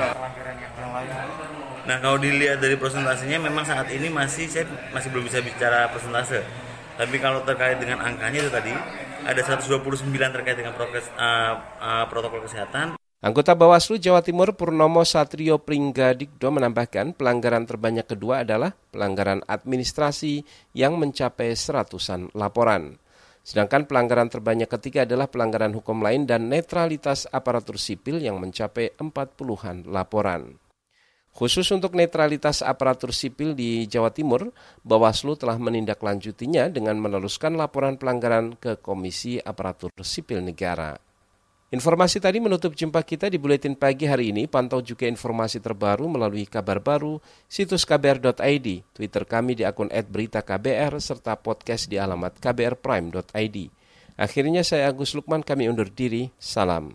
Nah 1.83 1.97
kalau 1.99 2.23
dilihat 2.23 2.63
dari 2.63 2.79
presentasinya 2.79 3.43
memang 3.43 3.67
saat 3.67 3.91
ini 3.91 4.07
masih 4.07 4.47
saya 4.47 4.71
masih 4.95 5.11
belum 5.11 5.27
bisa 5.27 5.43
bicara 5.43 5.91
persentase 5.91 6.64
tapi 6.95 7.17
kalau 7.19 7.43
terkait 7.43 7.79
dengan 7.83 8.03
angkanya 8.03 8.39
itu 8.47 8.51
tadi 8.53 8.75
ada 9.25 9.41
129 9.41 10.05
terkait 10.13 10.57
dengan 10.59 10.77
prokes, 10.77 11.09
uh, 11.17 11.55
uh, 11.81 12.05
protokol 12.07 12.45
kesehatan. 12.45 12.95
Anggota 13.25 13.57
Bawaslu 13.57 13.97
Jawa 13.97 14.21
Timur 14.21 14.53
Purnomo 14.53 15.01
Satrio 15.01 15.57
Pringgadikdo 15.57 16.53
menambahkan 16.53 17.17
pelanggaran 17.17 17.65
terbanyak 17.65 18.05
kedua 18.05 18.45
adalah 18.45 18.77
pelanggaran 18.93 19.41
administrasi 19.49 20.45
yang 20.77 21.01
mencapai 21.01 21.57
seratusan 21.57 22.37
laporan. 22.37 23.01
Sedangkan 23.41 23.89
pelanggaran 23.89 24.29
terbanyak 24.29 24.69
ketiga 24.69 25.09
adalah 25.09 25.29
pelanggaran 25.33 25.73
hukum 25.73 26.05
lain 26.05 26.29
dan 26.29 26.53
netralitas 26.53 27.25
aparatur 27.33 27.81
sipil 27.81 28.21
yang 28.21 28.37
mencapai 28.37 28.93
40-an 28.97 29.89
laporan. 29.89 30.64
Khusus 31.35 31.67
untuk 31.75 31.99
netralitas 31.99 32.63
aparatur 32.63 33.11
sipil 33.11 33.59
di 33.59 33.91
Jawa 33.91 34.15
Timur, 34.15 34.55
Bawaslu 34.87 35.35
telah 35.35 35.59
menindaklanjutinya 35.59 36.71
dengan 36.71 36.95
meneruskan 37.03 37.59
laporan 37.59 37.99
pelanggaran 37.99 38.55
ke 38.55 38.79
Komisi 38.79 39.43
Aparatur 39.43 39.91
Sipil 40.07 40.47
Negara. 40.47 40.95
Informasi 41.75 42.23
tadi 42.23 42.39
menutup 42.39 42.79
jumpa 42.79 43.03
kita 43.03 43.27
di 43.27 43.35
Buletin 43.35 43.75
Pagi 43.75 44.07
hari 44.07 44.31
ini. 44.31 44.47
Pantau 44.47 44.79
juga 44.79 45.11
informasi 45.11 45.59
terbaru 45.59 46.07
melalui 46.07 46.47
kabar 46.47 46.79
baru, 46.79 47.19
situs 47.51 47.83
kbr.id, 47.83 48.95
Twitter 48.95 49.27
kami 49.27 49.59
di 49.59 49.67
akun 49.67 49.91
@beritaKBR, 49.91 50.95
serta 51.03 51.35
podcast 51.35 51.91
di 51.91 51.99
alamat 51.99 52.39
kbrprime.id. 52.39 53.75
Akhirnya 54.15 54.63
saya 54.63 54.87
Agus 54.87 55.19
Lukman, 55.19 55.43
kami 55.43 55.67
undur 55.67 55.91
diri. 55.91 56.31
Salam. 56.39 56.95